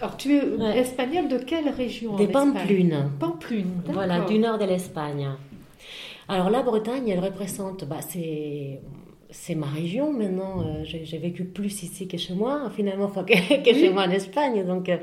Alors, 0.00 0.16
tu 0.16 0.34
es 0.34 0.78
espagnol 0.78 1.28
de 1.28 1.38
quelle 1.38 1.68
région 1.68 2.16
Des 2.16 2.26
Pamplunes. 2.26 3.10
Pamplunes, 3.20 3.82
Voilà, 3.86 4.20
du 4.24 4.38
nord 4.38 4.58
de 4.58 4.64
l'Espagne. 4.64 5.28
Alors, 6.28 6.50
la 6.50 6.62
Bretagne, 6.62 7.08
elle 7.08 7.20
représente, 7.20 7.84
bah, 7.84 8.00
c'est, 8.00 8.80
c'est 9.30 9.54
ma 9.54 9.66
région 9.66 10.12
maintenant. 10.12 10.62
Euh, 10.64 10.84
j'ai, 10.84 11.18
vécu 11.18 11.44
plus 11.44 11.82
ici 11.82 12.08
que 12.08 12.16
chez 12.16 12.34
moi, 12.34 12.70
finalement, 12.74 13.08
que, 13.26 13.34
chez 13.64 13.90
moi 13.90 14.04
en 14.04 14.10
Espagne. 14.10 14.64
Donc, 14.64 14.88
euh, 14.88 14.96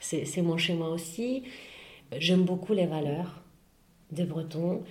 c'est, 0.00 0.24
c'est 0.24 0.42
mon 0.42 0.56
chez 0.56 0.74
moi 0.74 0.88
aussi. 0.88 1.44
J'aime 2.18 2.42
beaucoup 2.42 2.74
les 2.74 2.86
valeurs 2.86 3.40
des 4.10 4.24
Bretons. 4.24 4.82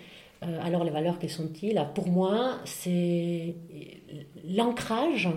Euh, 0.44 0.60
alors, 0.64 0.84
les 0.84 0.92
valeurs, 0.92 1.20
quelles 1.20 1.30
sont-ils? 1.30 1.86
Pour 1.94 2.08
moi, 2.08 2.60
c'est 2.64 3.56
l'ancrage 4.48 5.30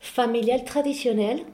familial 0.00 0.64
traditionnel 0.64 1.44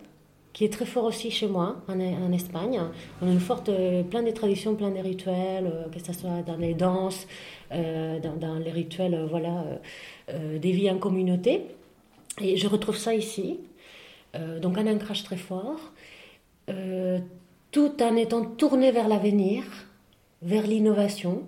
qui 0.57 0.65
est 0.65 0.73
très 0.73 0.87
fort 0.87 1.05
aussi 1.05 1.31
chez 1.31 1.49
moi, 1.49 1.83
en, 1.87 2.33
Espagne. 2.33 2.81
On 3.21 3.29
a 3.29 3.31
une 3.31 3.41
forte, 3.41 3.69
euh, 3.69 4.03
plein 4.03 4.23
de 4.23 4.31
traditions, 4.31 4.75
plein 4.75 4.91
de 4.91 5.01
rituels, 5.01 5.67
euh, 5.67 5.91
que 5.91 5.99
ce 6.03 6.15
soit 6.15 6.41
dans 6.47 6.57
les 6.57 6.73
danses, 6.73 7.27
euh, 7.73 8.19
dans, 8.21 8.55
les 8.55 8.71
rituels 8.71 9.27
voilà, 9.29 9.65
des 10.33 10.73
vies 10.73 10.91
en 10.91 10.97
communauté. 10.97 11.67
Et 12.41 12.57
je 12.57 12.67
retrouve 12.69 12.97
ça 12.97 13.15
ici. 13.15 13.61
donc 14.63 14.79
un 14.79 14.87
ancrage 14.87 15.25
très 15.25 15.37
fort, 15.37 15.93
tout 17.71 18.03
en 18.03 18.17
étant 18.17 18.43
tourné 18.47 18.93
vers 18.93 19.09
l'avenir, 19.09 19.63
vers 20.41 20.67
l'innovation. 20.67 21.43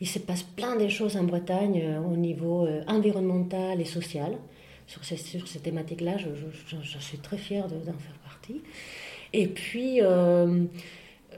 Il 0.00 0.06
se 0.06 0.20
passe 0.20 0.44
plein 0.44 0.76
de 0.76 0.86
choses 0.86 1.16
en 1.16 1.24
Bretagne 1.24 1.98
au 2.12 2.16
niveau 2.16 2.68
environnemental 2.86 3.80
et 3.80 3.84
social 3.84 4.38
sur 4.86 5.04
ces, 5.04 5.16
sur 5.16 5.46
ces 5.48 5.58
thématiques-là. 5.60 6.16
Je, 6.18 6.28
je, 6.82 6.98
suis 6.98 7.18
très 7.18 7.38
fière 7.38 7.68
d'en 7.68 7.80
faire 7.80 8.18
partie. 8.24 8.62
Et 9.32 9.48
puis, 9.48 10.00
euh, 10.00 10.64
euh, 11.32 11.36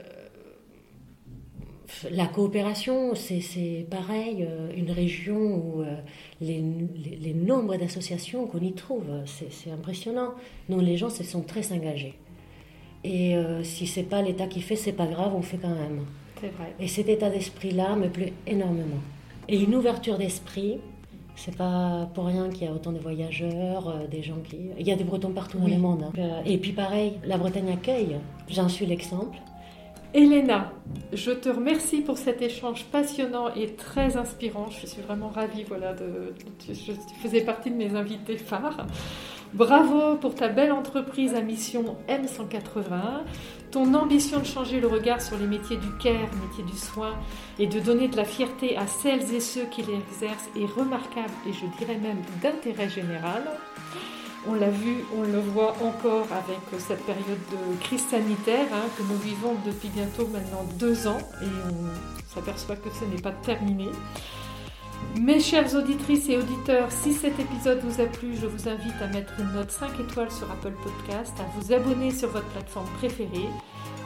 la 2.11 2.27
coopération, 2.27 3.13
c'est 3.15 3.87
pareil, 3.89 4.47
euh, 4.47 4.71
une 4.75 4.91
région 4.91 5.35
où 5.37 5.83
les, 6.41 6.63
les, 7.19 7.33
nombres 7.33 7.75
d'associations 7.75 8.45
qu'on 8.47 8.61
y 8.61 8.73
trouve, 8.73 9.05
c'est 9.25 9.71
impressionnant. 9.71 10.33
Non, 10.69 10.77
les 10.77 10.97
gens 10.97 11.09
se 11.09 11.23
sont 11.23 11.41
très 11.41 11.71
engagés. 11.73 12.13
Et 13.03 13.33
si 13.63 13.87
c'est 13.87 14.03
pas 14.03 14.21
l'État 14.21 14.45
qui 14.47 14.61
fait, 14.61 14.75
c'est 14.75 14.91
pas 14.91 15.07
grave, 15.07 15.33
on 15.33 15.41
fait 15.41 15.57
quand 15.57 15.69
même. 15.73 16.05
C'est 16.41 16.49
vrai. 16.49 16.73
Et 16.79 16.87
cet 16.87 17.07
état 17.07 17.29
d'esprit-là 17.29 17.95
me 17.95 18.09
plaît 18.09 18.33
énormément. 18.45 18.99
Et 19.47 19.57
une 19.57 19.73
ouverture 19.73 20.17
d'esprit, 20.17 20.79
c'est 21.39 21.55
pas 21.55 22.09
pour 22.13 22.25
rien 22.25 22.49
qu'il 22.49 22.63
y 22.63 22.67
a 22.67 22.73
autant 22.73 22.91
de 22.91 22.99
voyageurs, 22.99 23.87
euh, 23.87 24.07
des 24.07 24.21
gens 24.21 24.39
qui. 24.47 24.57
Il 24.77 24.85
y 24.85 24.91
a 24.91 24.95
des 24.95 25.05
Bretons 25.05 25.31
partout 25.31 25.57
dans 25.57 25.67
le 25.67 25.77
monde. 25.77 26.03
Hein. 26.03 26.11
Euh, 26.17 26.41
et 26.45 26.57
puis 26.57 26.73
pareil, 26.73 27.13
la 27.23 27.37
Bretagne 27.37 27.71
accueille. 27.71 28.17
J'en 28.49 28.67
suis 28.67 28.85
l'exemple. 28.85 29.37
Elena, 30.13 30.73
je 31.13 31.31
te 31.31 31.49
remercie 31.49 32.01
pour 32.01 32.17
cet 32.17 32.41
échange 32.41 32.85
passionnant 32.85 33.53
et 33.55 33.75
très 33.75 34.17
inspirant. 34.17 34.69
Je 34.69 34.87
suis 34.87 35.01
vraiment 35.01 35.29
ravie, 35.29 35.63
voilà, 35.63 35.93
de, 35.93 36.33
tu 36.57 36.73
faisais 37.21 37.41
partie 37.41 37.69
de 37.69 37.75
mes 37.75 37.95
invités 37.95 38.37
phares. 38.37 38.87
Bravo 39.53 40.15
pour 40.17 40.35
ta 40.35 40.47
belle 40.47 40.71
entreprise 40.71 41.33
à 41.33 41.41
mission 41.41 41.97
M180, 42.07 43.23
ton 43.71 43.95
ambition 43.95 44.39
de 44.39 44.45
changer 44.45 44.79
le 44.79 44.85
regard 44.85 45.23
sur 45.23 45.39
les 45.39 45.47
métiers 45.47 45.77
du 45.77 45.91
care, 45.97 46.29
métiers 46.43 46.63
du 46.63 46.77
soin, 46.77 47.15
et 47.57 47.65
de 47.65 47.79
donner 47.79 48.07
de 48.07 48.15
la 48.15 48.25
fierté 48.25 48.77
à 48.77 48.85
celles 48.85 49.33
et 49.33 49.39
ceux 49.39 49.65
qui 49.65 49.81
l'exercent 49.81 50.49
est 50.55 50.67
remarquable 50.67 51.33
et 51.47 51.53
je 51.53 51.65
dirais 51.79 51.97
même 51.97 52.21
d'intérêt 52.43 52.89
général. 52.89 53.41
On 54.47 54.53
l'a 54.53 54.69
vu, 54.69 55.03
on 55.17 55.23
le 55.23 55.39
voit 55.39 55.75
encore 55.81 56.27
avec 56.31 56.79
cette 56.79 57.03
période 57.05 57.25
de 57.51 57.81
crise 57.81 58.05
sanitaire 58.05 58.67
hein, 58.71 58.87
que 58.97 59.03
nous 59.03 59.17
vivons 59.17 59.55
depuis 59.65 59.89
bientôt 59.89 60.27
maintenant 60.27 60.63
deux 60.77 61.07
ans 61.07 61.17
et 61.41 61.45
on 61.45 62.35
s'aperçoit 62.35 62.75
que 62.75 62.89
ce 62.91 63.03
n'est 63.05 63.21
pas 63.21 63.31
terminé. 63.31 63.87
Mes 65.19 65.39
chères 65.39 65.73
auditrices 65.75 66.29
et 66.29 66.37
auditeurs, 66.37 66.91
si 66.91 67.13
cet 67.13 67.39
épisode 67.39 67.81
vous 67.83 68.01
a 68.01 68.05
plu, 68.05 68.35
je 68.39 68.47
vous 68.47 68.69
invite 68.69 69.01
à 69.01 69.07
mettre 69.07 69.33
une 69.39 69.51
note 69.53 69.71
5 69.71 69.99
étoiles 69.99 70.31
sur 70.31 70.49
Apple 70.51 70.73
Podcast, 70.83 71.33
à 71.39 71.59
vous 71.59 71.73
abonner 71.73 72.11
sur 72.11 72.29
votre 72.29 72.47
plateforme 72.47 72.89
préférée. 72.97 73.49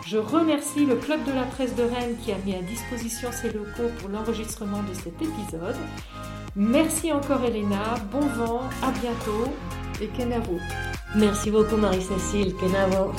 Je 0.05 0.17
remercie 0.17 0.85
le 0.85 0.95
Club 0.95 1.23
de 1.23 1.31
la 1.31 1.43
Presse 1.43 1.75
de 1.75 1.83
Rennes 1.83 2.15
qui 2.23 2.31
a 2.31 2.37
mis 2.45 2.55
à 2.55 2.61
disposition 2.61 3.29
ses 3.31 3.51
locaux 3.51 3.91
pour 3.99 4.09
l'enregistrement 4.09 4.83
de 4.83 4.93
cet 4.93 5.21
épisode. 5.21 5.77
Merci 6.55 7.11
encore 7.11 7.43
Elena, 7.43 7.95
bon 8.11 8.19
vent, 8.19 8.61
à 8.81 8.91
bientôt 8.91 9.51
et 10.01 10.07
Kenavo. 10.07 10.59
Merci 11.15 11.51
beaucoup 11.51 11.77
Marie-Cécile, 11.77 12.53
Kenavo. 12.55 13.13